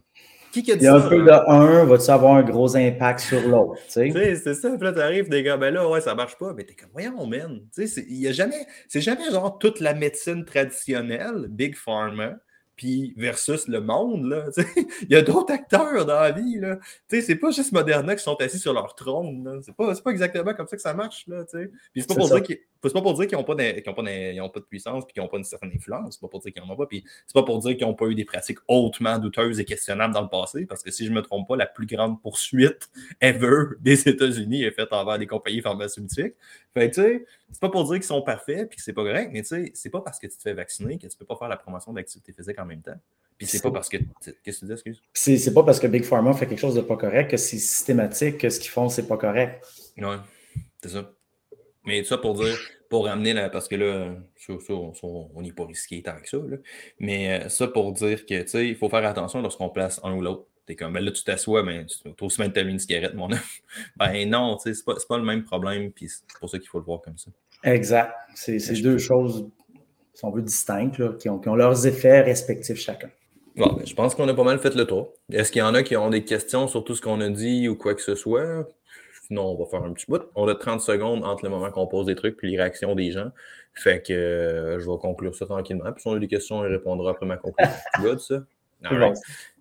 Qui 0.52 0.64
dit 0.64 0.72
Il 0.72 0.82
y 0.82 0.88
a 0.88 0.96
un 0.96 1.02
peu 1.02 1.22
de 1.22 1.32
un, 1.32 1.86
va-tu 1.86 2.10
avoir 2.10 2.36
un 2.36 2.44
gros 2.44 2.76
impact 2.76 3.20
sur 3.20 3.48
l'autre? 3.48 3.80
Tu 3.92 4.12
sais, 4.12 4.36
c'est 4.36 4.56
ça. 4.56 4.70
Puis 4.72 4.84
là, 4.84 4.94
t'arrives, 4.94 5.30
des 5.30 5.44
gars, 5.44 5.58
ben 5.58 5.74
là, 5.74 5.88
ouais, 5.88 6.02
ça 6.02 6.16
marche 6.16 6.38
pas. 6.38 6.54
Mais 6.54 6.64
t'es 6.64 6.74
comme, 6.74 6.90
voyons, 6.92 7.26
man. 7.28 7.62
A 7.78 8.32
jamais, 8.32 8.68
c'est 8.88 9.02
jamais 9.02 9.30
genre 9.32 9.60
toute 9.60 9.80
la 9.80 9.94
médecine 9.94 10.46
traditionnelle, 10.46 11.48
Big 11.50 11.76
Pharma, 11.76 12.38
puis 12.76 13.14
versus 13.16 13.68
le 13.68 13.82
monde, 13.82 14.26
là. 14.26 14.46
Il 15.04 15.12
y 15.12 15.16
a 15.16 15.22
d'autres 15.22 15.54
acteurs 15.54 16.06
dans 16.06 16.20
la 16.20 16.32
vie, 16.32 16.60
là. 16.60 16.80
C'est 17.08 17.36
pas 17.36 17.52
juste 17.52 17.72
Moderna 17.72 18.16
qui 18.16 18.24
sont 18.24 18.36
assis 18.36 18.60
sur 18.60 18.74
leur 18.74 18.96
trône, 18.96 19.62
C'est 19.64 19.76
pas, 19.76 19.94
pas 19.94 20.12
exactement 20.12 20.54
comme 20.56 20.68
ça 20.68 20.78
que 20.78 20.82
ça 20.82 20.94
marche, 20.96 21.26
là, 21.28 21.44
Puis 21.52 22.02
c'est 22.02 22.08
pas, 22.08 22.16
pour 22.16 22.30
dire 22.30 22.58
qu'ils 22.82 22.94
pas 22.94 23.02
pour 23.02 23.14
dire 23.14 23.28
qu'ils 23.28 23.38
n'ont 23.38 23.44
pas, 23.44 23.56
de, 23.56 23.82
pas, 23.82 23.94
pas 23.94 24.60
de 24.60 24.66
puissance 24.66 25.06
puis 25.06 25.14
qu'ils 25.14 25.22
n'ont 25.22 25.30
pas 25.30 25.38
une 25.38 25.44
certaine 25.44 25.72
influence. 25.74 26.16
C'est 26.16 26.22
pas 26.22 26.28
pour 26.28 26.40
dire 26.40 26.54
qu'ils 26.54 26.64
n'en 26.64 26.74
ont 26.74 26.78
pas. 26.78 26.86
Puis 26.86 27.04
c'est 27.26 27.34
pas 27.34 27.44
pour 27.44 27.60
dire 27.60 27.76
qu'ils 27.76 27.86
n'ont 27.86 27.94
pas 27.94 28.06
eu 28.06 28.16
des 28.16 28.26
pratiques 28.26 28.60
hautement 28.68 29.18
douteuses 29.20 29.60
et 29.60 29.66
questionnables 29.66 30.14
dans 30.14 30.22
le 30.22 30.30
passé. 30.30 30.66
Parce 30.66 30.84
que 30.84 30.92
si 30.92 31.06
je 31.06 31.12
ne 31.12 31.16
me 31.16 31.22
trompe 31.22 31.48
pas, 31.48 31.56
la 31.56 31.66
plus 31.66 31.86
grande 31.86 32.22
poursuite 32.22 32.90
ever 33.22 33.76
des 33.82 34.08
États-Unis 34.08 34.64
est 34.64 34.72
faite 34.72 34.94
envers 34.94 35.20
des 35.20 35.28
compagnies 35.28 35.62
pharmaceutiques. 35.62 36.36
Fait 36.74 36.90
tu 36.90 37.02
sais, 37.02 37.26
c'est 37.52 37.60
pas 37.60 37.70
pour 37.70 37.84
dire 37.84 37.96
qu'ils 37.96 38.04
sont 38.04 38.22
parfaits 38.22 38.70
puis 38.70 38.78
que 38.78 38.84
c'est 38.84 38.94
pas 38.94 39.04
correct, 39.04 39.32
mais 39.34 39.42
tu 39.42 39.48
sais, 39.48 39.72
c'est 39.74 39.90
pas 39.90 40.02
parce 40.02 40.20
que 40.20 40.28
tu 40.28 40.38
te 40.38 40.42
fais 40.42 40.54
vacciner 40.54 40.98
que 40.98 41.08
tu 41.08 41.18
peux 41.18 41.26
pas 41.26 41.36
faire 41.36 41.50
la 41.50 41.58
promotion 41.58 41.94
d'activité 41.94 42.32
physique 42.32 42.60
en 42.60 42.66
même 42.66 42.82
temps. 42.82 43.00
Puis 43.38 43.48
c'est 43.48 43.62
pas 43.62 43.72
parce 43.72 43.90
que. 43.90 43.98
Qu'est-ce 44.44 44.60
que 44.60 44.60
tu 44.60 44.66
dis, 44.66 44.72
excuse? 44.74 45.02
C'est 45.14 45.54
pas 45.54 45.64
parce 45.64 45.80
que 45.80 45.88
Big 45.88 46.04
Pharma 46.04 46.34
fait 46.34 46.46
quelque 46.46 46.60
chose 46.60 46.76
de 46.76 46.82
pas 46.82 46.98
correct 46.98 47.32
que 47.32 47.38
c'est 47.38 47.58
systématique 47.58 48.38
que 48.38 48.50
ce 48.50 48.60
qu'ils 48.60 48.70
font, 48.70 48.90
c'est 48.90 49.08
pas 49.08 49.18
correct. 49.18 49.66
Ouais, 49.98 50.18
c'est 50.84 50.90
ça. 50.90 51.10
Mais 51.90 52.04
ça 52.04 52.20
pour 52.20 52.36
dire, 52.36 52.56
pour 52.88 53.06
ramener 53.08 53.34
la. 53.34 53.50
Parce 53.50 53.68
que 53.68 53.76
là, 53.76 54.16
on 54.48 55.42
n'est 55.42 55.52
pas 55.52 55.66
risqué 55.66 56.04
tant 56.04 56.20
que 56.22 56.30
ça. 56.30 56.38
Là. 56.38 56.58
Mais 57.00 57.42
euh, 57.42 57.50
ça 57.50 57.68
pour 57.68 57.92
dire 57.94 58.28
que, 58.28 58.44
tu 58.44 58.48
sais, 58.48 58.68
il 58.68 58.76
faut 58.76 58.90
faire 58.90 59.04
attention 59.06 59.42
lorsqu'on 59.42 59.70
place 59.70 60.00
un 60.04 60.14
ou 60.14 60.22
l'autre. 60.22 60.46
T'es 60.68 60.76
comme, 60.76 60.94
ben 60.94 61.04
là, 61.04 61.12
tu 61.12 61.24
t'assois, 61.24 61.64
mais 61.64 61.88
tu 61.88 62.08
as 62.08 62.24
aussi 62.24 62.38
bien 62.48 62.68
une 62.68 62.78
cigarette, 62.78 63.16
mon 63.16 63.32
homme. 63.32 63.40
ben 63.98 64.30
non, 64.30 64.56
tu 64.58 64.70
sais, 64.70 64.76
c'est 64.76 64.86
pas, 64.86 64.94
pas 65.10 65.18
le 65.18 65.24
même 65.24 65.44
problème, 65.44 65.92
puis 65.92 66.08
c'est 66.10 66.22
pour 66.40 66.48
ça 66.48 66.60
qu'il 66.60 66.68
faut 66.68 66.78
le 66.78 66.86
voir 66.86 67.02
comme 67.02 67.18
ça. 67.18 67.32
Exact. 67.64 68.14
C'est 68.36 68.60
deux 68.84 69.00
choses, 69.00 69.50
si 70.14 70.26
on 70.26 70.30
veut, 70.30 70.44
distinctes, 70.44 71.00
là, 71.00 71.14
qui, 71.20 71.28
ont, 71.28 71.40
qui 71.40 71.50
ont 71.50 71.56
leurs 71.56 71.88
effets 71.88 72.22
respectifs 72.22 72.78
chacun. 72.78 73.10
Bon, 73.56 73.74
ben, 73.74 73.84
je 73.84 73.96
pense 73.96 74.14
qu'on 74.14 74.28
a 74.28 74.34
pas 74.36 74.44
mal 74.44 74.60
fait 74.60 74.76
le 74.76 74.86
tour. 74.86 75.12
Est-ce 75.32 75.52
qu'il 75.52 75.60
y 75.60 75.64
en 75.64 75.74
a 75.74 75.82
qui 75.82 75.98
ont 75.98 76.12
des 76.12 76.24
questions 76.24 76.68
sur 76.68 76.84
tout 76.84 76.94
ce 76.94 77.02
qu'on 77.02 77.20
a 77.20 77.30
dit 77.30 77.68
ou 77.68 77.76
quoi 77.76 77.96
que 77.96 78.02
ce 78.04 78.14
soit? 78.14 78.68
Sinon, 79.30 79.52
on 79.52 79.64
va 79.64 79.70
faire 79.70 79.84
un 79.84 79.94
petit 79.94 80.08
bout. 80.08 80.24
On 80.36 80.48
a 80.48 80.56
30 80.56 80.82
secondes 80.82 81.24
entre 81.24 81.44
le 81.44 81.52
moment 81.52 81.70
qu'on 81.70 81.86
pose 81.86 82.08
des 82.08 82.16
trucs 82.16 82.38
et 82.44 82.48
les 82.48 82.58
réactions 82.58 82.96
des 82.96 83.12
gens. 83.12 83.32
Fait 83.76 84.02
que 84.02 84.12
euh, 84.12 84.80
je 84.80 84.90
vais 84.90 84.98
conclure 84.98 85.36
ça 85.36 85.46
tranquillement. 85.46 85.92
Puis 85.94 86.02
si 86.02 86.08
on 86.08 86.14
a 86.14 86.20
des 86.20 86.28
questions, 86.28 86.58
on 86.58 86.62
répondra 86.62 87.12
après 87.12 87.28
ma 87.28 87.38
conclusion. 87.38 87.70
tu 88.16 88.20
ça? 88.20 88.44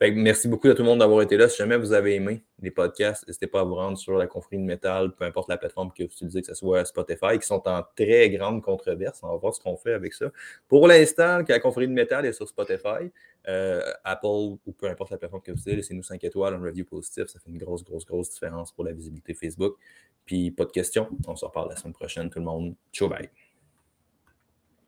Merci 0.01 0.49
beaucoup 0.49 0.69
à 0.69 0.75
tout 0.75 0.83
le 0.83 0.89
monde 0.89 1.01
d'avoir 1.01 1.23
été 1.23 1.37
là. 1.37 1.49
Si 1.49 1.57
jamais 1.57 1.77
vous 1.77 1.93
avez 1.93 2.15
aimé 2.15 2.45
les 2.61 2.71
podcasts, 2.71 3.27
n'hésitez 3.27 3.47
pas 3.47 3.61
à 3.61 3.65
vous 3.65 3.75
rendre 3.75 3.99
sur 3.99 4.17
la 4.17 4.27
confrérie 4.27 4.63
de 4.63 4.67
métal, 4.67 5.13
peu 5.13 5.25
importe 5.25 5.49
la 5.49 5.57
plateforme 5.57 5.93
que 5.93 6.05
vous 6.05 6.11
utilisez, 6.11 6.41
que 6.41 6.47
ce 6.47 6.55
soit 6.55 6.85
Spotify, 6.85 7.39
qui 7.39 7.47
sont 7.47 7.67
en 7.69 7.83
très 7.97 8.31
grande 8.31 8.63
controverse. 8.63 9.21
On 9.23 9.29
va 9.29 9.37
voir 9.37 9.55
ce 9.55 9.61
qu'on 9.61 9.77
fait 9.77 9.93
avec 9.93 10.15
ça. 10.15 10.31
Pour 10.69 10.87
l'instant, 10.87 11.41
la 11.49 11.61
confrérie 11.61 11.89
de 11.89 11.93
métal 11.93 12.27
est 12.27 12.33
sur 12.33 12.49
Spotify, 12.49 13.11
euh, 13.49 13.81
Apple 14.05 14.27
ou 14.27 14.73
peu 14.79 14.89
importe 14.89 15.11
la 15.11 15.19
plateforme 15.19 15.43
que 15.43 15.53
vous 15.53 15.59
utilisez, 15.59 15.77
laissez-nous 15.77 16.03
5 16.03 16.23
étoiles, 16.25 16.55
un 16.55 16.61
review 16.61 16.85
positif. 16.85 17.27
Ça 17.27 17.39
fait 17.41 17.51
une 17.51 17.59
grosse, 17.59 17.85
grosse, 17.85 18.07
grosse 18.07 18.31
différence 18.31 18.73
pour 18.73 18.85
la 18.85 18.93
visibilité 18.93 19.35
Facebook. 19.35 19.77
Puis 20.25 20.51
pas 20.51 20.65
de 20.65 20.73
questions. 20.73 21.09
On 21.27 21.35
se 21.35 21.45
reparle 21.45 21.71
la 21.71 21.77
semaine 21.77 21.95
prochaine, 21.95 22.31
tout 22.31 22.39
le 22.39 22.45
monde. 22.45 22.75
Ciao, 22.93 23.09
bye. 23.09 23.31